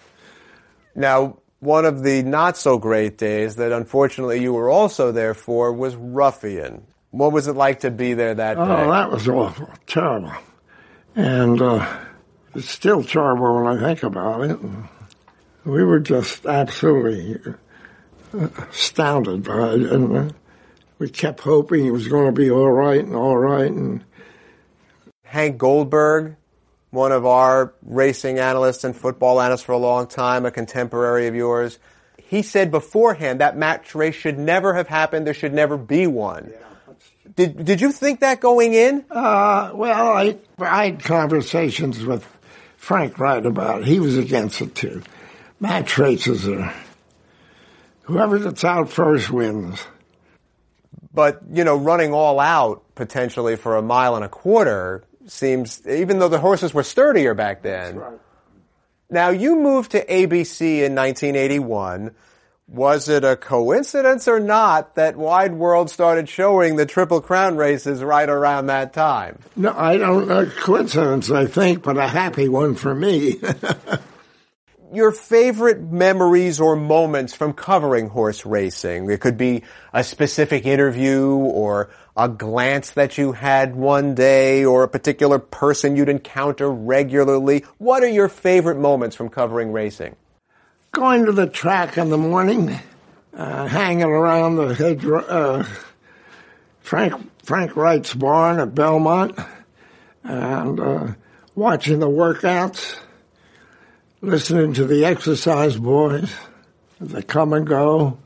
Now, 0.94 1.38
one 1.64 1.84
of 1.84 2.02
the 2.02 2.22
not 2.22 2.56
so 2.56 2.78
great 2.78 3.18
days 3.18 3.56
that 3.56 3.72
unfortunately 3.72 4.40
you 4.40 4.52
were 4.52 4.70
also 4.70 5.12
there 5.12 5.34
for 5.34 5.72
was 5.72 5.96
Ruffian. 5.96 6.86
What 7.10 7.32
was 7.32 7.46
it 7.46 7.54
like 7.54 7.80
to 7.80 7.90
be 7.90 8.14
there 8.14 8.34
that 8.34 8.58
oh, 8.58 8.66
day? 8.66 8.82
Oh, 8.82 8.90
that 8.90 9.10
was 9.10 9.28
awful, 9.28 9.68
terrible. 9.86 10.32
And 11.16 11.62
uh, 11.62 11.98
it's 12.54 12.68
still 12.68 13.04
terrible 13.04 13.62
when 13.62 13.78
I 13.78 13.80
think 13.80 14.02
about 14.02 14.50
it 14.50 14.58
we 15.64 15.82
were 15.82 16.00
just 16.00 16.46
absolutely 16.46 17.40
astounded 18.32 19.44
by 19.44 19.72
it, 19.72 19.92
and 19.92 20.16
uh, 20.16 20.28
we 20.98 21.08
kept 21.08 21.40
hoping 21.40 21.86
it 21.86 21.90
was 21.90 22.08
going 22.08 22.26
to 22.26 22.32
be 22.32 22.50
all 22.50 22.70
right 22.70 23.02
and 23.02 23.16
all 23.16 23.38
right. 23.38 23.70
And 23.70 24.04
Hank 25.24 25.58
Goldberg, 25.58 26.36
one 26.94 27.12
of 27.12 27.26
our 27.26 27.74
racing 27.82 28.38
analysts 28.38 28.84
and 28.84 28.96
football 28.96 29.40
analysts 29.40 29.62
for 29.62 29.72
a 29.72 29.78
long 29.78 30.06
time, 30.06 30.46
a 30.46 30.50
contemporary 30.50 31.26
of 31.26 31.34
yours, 31.34 31.78
he 32.16 32.42
said 32.42 32.70
beforehand 32.70 33.40
that 33.40 33.56
match 33.56 33.94
race 33.94 34.14
should 34.14 34.38
never 34.38 34.74
have 34.74 34.88
happened. 34.88 35.26
There 35.26 35.34
should 35.34 35.52
never 35.52 35.76
be 35.76 36.06
one. 36.06 36.52
Yeah. 36.52 36.94
Did 37.36 37.64
did 37.64 37.80
you 37.80 37.90
think 37.90 38.20
that 38.20 38.40
going 38.40 38.74
in? 38.74 39.04
Uh, 39.10 39.72
well, 39.74 40.12
I 40.12 40.38
I 40.58 40.86
had 40.86 41.02
conversations 41.02 42.04
with 42.04 42.24
Frank 42.76 43.18
Wright 43.18 43.44
about 43.44 43.80
it. 43.80 43.86
He 43.86 43.98
was 43.98 44.16
against 44.16 44.60
it 44.60 44.74
too 44.74 45.02
match 45.64 45.96
races 45.96 46.46
are 46.46 46.74
whoever 48.02 48.38
gets 48.38 48.64
out 48.64 48.90
first 48.90 49.30
wins. 49.30 49.82
But, 51.12 51.40
you 51.50 51.64
know, 51.64 51.76
running 51.76 52.12
all 52.12 52.40
out 52.40 52.82
potentially 52.94 53.56
for 53.56 53.76
a 53.76 53.82
mile 53.82 54.16
and 54.16 54.24
a 54.24 54.28
quarter 54.28 55.04
seems, 55.26 55.86
even 55.86 56.18
though 56.18 56.28
the 56.28 56.38
horses 56.38 56.74
were 56.74 56.82
sturdier 56.82 57.34
back 57.34 57.62
then. 57.62 57.96
Right. 57.96 58.18
Now, 59.10 59.28
you 59.30 59.56
moved 59.56 59.92
to 59.92 60.04
ABC 60.04 60.82
in 60.82 60.94
1981. 60.94 62.14
Was 62.66 63.10
it 63.10 63.24
a 63.24 63.36
coincidence 63.36 64.26
or 64.26 64.40
not 64.40 64.94
that 64.94 65.16
Wide 65.16 65.52
World 65.52 65.90
started 65.90 66.28
showing 66.28 66.76
the 66.76 66.86
Triple 66.86 67.20
Crown 67.20 67.56
races 67.56 68.02
right 68.02 68.28
around 68.28 68.66
that 68.66 68.94
time? 68.94 69.38
No, 69.54 69.74
I 69.76 69.98
don't 69.98 70.26
know. 70.26 70.46
Coincidence, 70.46 71.30
I 71.30 71.46
think, 71.46 71.82
but 71.82 71.98
a 71.98 72.08
happy 72.08 72.48
one 72.48 72.74
for 72.74 72.94
me. 72.94 73.38
your 74.94 75.12
favorite 75.12 75.82
memories 75.82 76.60
or 76.60 76.76
moments 76.76 77.34
from 77.34 77.52
covering 77.52 78.08
horse 78.08 78.46
racing. 78.46 79.10
It 79.10 79.20
could 79.20 79.36
be 79.36 79.64
a 79.92 80.04
specific 80.04 80.64
interview 80.66 81.28
or 81.28 81.90
a 82.16 82.28
glance 82.28 82.92
that 82.92 83.18
you 83.18 83.32
had 83.32 83.74
one 83.74 84.14
day 84.14 84.64
or 84.64 84.82
a 84.82 84.88
particular 84.88 85.38
person 85.38 85.96
you'd 85.96 86.08
encounter 86.08 86.70
regularly. 86.70 87.64
What 87.78 88.02
are 88.02 88.08
your 88.08 88.28
favorite 88.28 88.78
moments 88.78 89.16
from 89.16 89.28
covering 89.28 89.72
racing? 89.72 90.16
Going 90.92 91.26
to 91.26 91.32
the 91.32 91.48
track 91.48 91.98
in 91.98 92.10
the 92.10 92.18
morning, 92.18 92.78
uh, 93.36 93.66
hanging 93.66 94.04
around 94.04 94.56
the 94.56 95.24
uh, 95.28 95.64
Frank, 96.80 97.30
Frank 97.42 97.74
Wright's 97.74 98.14
barn 98.14 98.60
at 98.60 98.74
Belmont 98.74 99.36
and 100.22 100.78
uh, 100.80 101.08
watching 101.54 101.98
the 101.98 102.08
workouts 102.08 102.98
listening 104.20 104.72
to 104.74 104.86
the 104.86 105.04
exercise 105.04 105.76
boys 105.76 106.32
they 107.00 107.22
come 107.22 107.52
and 107.52 107.66
go. 107.66 108.18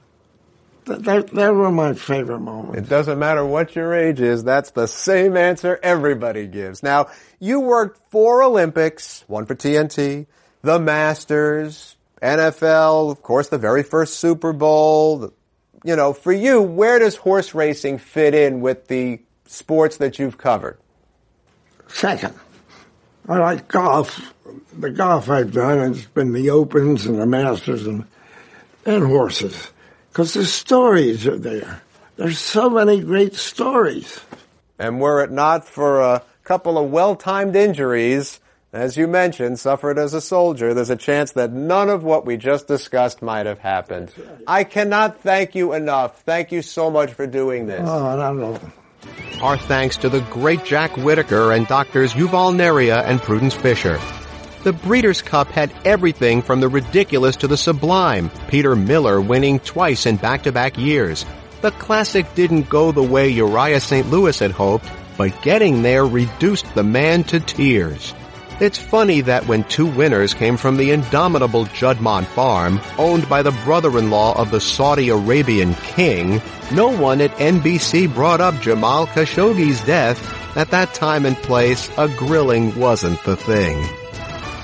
That, 0.89 1.29
that 1.29 1.55
were 1.55 1.71
my 1.71 1.93
favorite 1.93 2.41
moments. 2.41 2.79
It 2.79 2.89
doesn't 2.89 3.19
matter 3.19 3.45
what 3.45 3.77
your 3.77 3.93
age 3.93 4.21
is, 4.21 4.43
that's 4.43 4.71
the 4.71 4.87
same 4.87 5.37
answer 5.37 5.79
everybody 5.83 6.47
gives. 6.47 6.83
Now, 6.83 7.09
you 7.39 7.61
worked 7.61 8.11
four 8.11 8.43
Olympics, 8.43 9.23
one 9.27 9.45
for 9.45 9.55
TNT, 9.55 10.27
the 10.63 10.79
Masters, 10.79 11.97
NFL, 12.23 13.11
of 13.11 13.23
course, 13.23 13.49
the 13.49 13.59
very 13.59 13.83
first 13.83 14.19
Super 14.19 14.55
Bowl. 14.55 15.33
You 15.85 15.95
know, 15.95 16.15
for 16.15 16.33
you, 16.33 16.63
where 16.63 16.99
does 16.99 17.17
horse 17.17 17.55
racing 17.55 17.99
fit 17.99 18.35
in 18.35 18.61
with 18.63 18.89
the 18.89 19.21
sports 19.47 19.99
that 19.99 20.19
you've 20.19 20.39
covered? 20.39 20.79
Second. 21.89 22.35
I 23.29 23.39
like 23.39 23.69
golf. 23.69 24.35
The 24.79 24.91
golf 24.91 25.29
I've 25.29 25.53
done 25.53 25.79
has 25.79 26.07
been 26.07 26.33
the 26.33 26.49
Opens 26.51 27.05
and 27.05 27.21
the 27.21 27.27
Masters 27.27 27.87
and 27.87 28.07
and 28.87 29.05
horses 29.05 29.71
because 30.19 30.35
the 30.35 30.45
stories 30.45 31.29
are 31.29 31.39
there. 31.39 31.81
There's 32.17 32.41
so 32.41 32.69
many 32.69 33.01
great 33.03 33.37
stories. 33.37 34.19
And 34.77 35.01
were 35.01 35.23
it 35.23 35.31
not 35.31 35.65
for 35.65 36.01
a 36.01 36.25
couple 36.43 36.77
of 36.77 36.91
well-timed 36.91 37.55
injuries, 37.55 38.41
as 38.73 38.97
you 38.97 39.07
mentioned, 39.07 39.61
suffered 39.61 39.97
as 39.97 40.15
a 40.15 40.21
soldier, 40.21 40.75
there's 40.75 40.91
a 40.91 40.97
chance 40.97 41.31
that 41.35 41.53
none 41.53 41.89
of 41.89 42.03
what 42.03 42.27
we 42.27 42.37
just 42.37 42.67
discussed 42.67 43.23
might 43.23 43.47
have 43.47 43.61
happened. 43.61 44.13
I 44.45 44.65
cannot 44.65 45.21
thank 45.21 45.55
you 45.55 45.73
enough. 45.73 46.21
Thank 46.23 46.51
you 46.51 46.63
so 46.63 46.91
much 46.91 47.13
for 47.13 47.29
doing 47.29 47.69
this. 47.69 47.83
Oh, 47.85 48.07
I 48.09 48.17
don't 48.17 48.41
know. 48.41 48.61
Our 49.41 49.57
thanks 49.57 49.97
to 49.99 50.09
the 50.09 50.23
great 50.33 50.65
Jack 50.65 50.97
Whitaker 50.97 51.53
and 51.53 51.65
doctors 51.69 52.13
Yuval 52.15 52.57
Neria 52.57 53.05
and 53.05 53.23
Prudence 53.23 53.55
Fisher. 53.55 54.01
The 54.65 54.73
Breeders' 54.73 55.23
Cup 55.23 55.49
had 55.49 55.73
everything 55.85 56.43
from 56.43 56.61
the 56.61 56.69
ridiculous 56.69 57.37
to 57.37 57.47
the 57.47 57.57
sublime, 57.57 58.31
Peter 58.49 58.75
Miller 58.75 59.21
winning 59.21 59.61
twice 59.61 60.05
in 60.05 60.17
back-to-back 60.17 60.77
years. 60.77 61.25
The 61.61 61.71
classic 61.71 62.35
didn't 62.35 62.69
go 62.69 62.91
the 62.91 63.03
way 63.03 63.29
Uriah 63.29 63.81
St. 63.81 64.11
Lewis 64.11 64.41
had 64.41 64.51
hoped, 64.51 64.91
but 65.17 65.43
getting 65.43 65.83
there 65.83 66.05
reduced 66.05 66.75
the 66.75 66.83
man 66.83 67.25
to 67.25 67.41
tears. 67.41 68.15
It's 68.61 68.79
funny 68.79 69.21
that 69.23 69.47
when 69.47 69.63
two 69.65 69.87
winners 69.87 70.35
came 70.35 70.57
from 70.57 70.77
the 70.77 70.91
indomitable 70.91 71.67
Juddmonte 71.67 72.27
farm, 72.27 72.81
owned 72.99 73.29
by 73.29 73.43
the 73.43 73.53
brother-in-law 73.65 74.41
of 74.41 74.51
the 74.51 74.61
Saudi 74.61 75.11
Arabian 75.11 75.75
king, 75.75 76.43
no 76.73 76.89
one 76.89 77.21
at 77.21 77.31
NBC 77.37 78.13
brought 78.13 78.41
up 78.41 78.61
Jamal 78.61 79.07
Khashoggi's 79.07 79.85
death. 79.85 80.19
At 80.57 80.73
that 80.73 80.95
time 80.95 81.25
and 81.25 81.37
place, 81.37 81.89
a 81.97 82.09
grilling 82.09 82.75
wasn't 82.77 83.23
the 83.23 83.37
thing. 83.37 83.89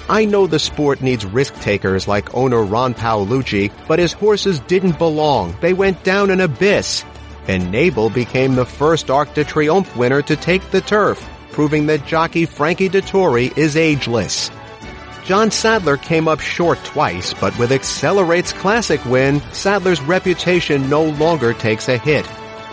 I 0.08 0.26
know 0.26 0.46
the 0.46 0.58
sport 0.58 1.00
needs 1.00 1.24
risk 1.24 1.54
takers 1.60 2.06
like 2.06 2.34
owner 2.34 2.62
Ron 2.62 2.94
Paolucci, 2.94 3.72
but 3.88 3.98
his 3.98 4.12
horses 4.12 4.60
didn't 4.60 4.98
belong. 4.98 5.56
They 5.60 5.72
went 5.72 6.04
down 6.04 6.30
an 6.30 6.40
abyss. 6.40 7.04
Enable 7.48 8.10
became 8.10 8.54
the 8.54 8.66
first 8.66 9.10
Arc 9.10 9.32
de 9.34 9.44
Triomphe 9.44 9.96
winner 9.96 10.20
to 10.22 10.36
take 10.36 10.70
the 10.70 10.82
turf, 10.82 11.26
proving 11.52 11.86
that 11.86 12.06
jockey 12.06 12.44
Frankie 12.44 12.90
Dettori 12.90 13.56
is 13.56 13.76
ageless. 13.76 14.50
John 15.24 15.50
Sadler 15.50 15.96
came 15.96 16.28
up 16.28 16.40
short 16.40 16.78
twice, 16.84 17.32
but 17.32 17.58
with 17.58 17.72
Accelerate's 17.72 18.52
classic 18.52 19.02
win, 19.06 19.40
Sadler's 19.52 20.02
reputation 20.02 20.90
no 20.90 21.04
longer 21.04 21.54
takes 21.54 21.88
a 21.88 21.96
hit. 21.96 22.28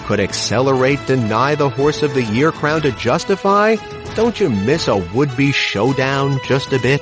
Could 0.06 0.20
Accelerate 0.20 1.06
deny 1.08 1.56
the 1.56 1.70
Horse 1.70 2.04
of 2.04 2.14
the 2.14 2.24
Year 2.24 2.52
crown 2.52 2.82
to 2.82 2.92
Justify? 2.92 3.78
Don't 4.16 4.40
you 4.40 4.50
miss 4.50 4.88
a 4.88 4.98
would-be 4.98 5.52
showdown 5.52 6.40
just 6.46 6.74
a 6.74 6.80
bit? 6.80 7.02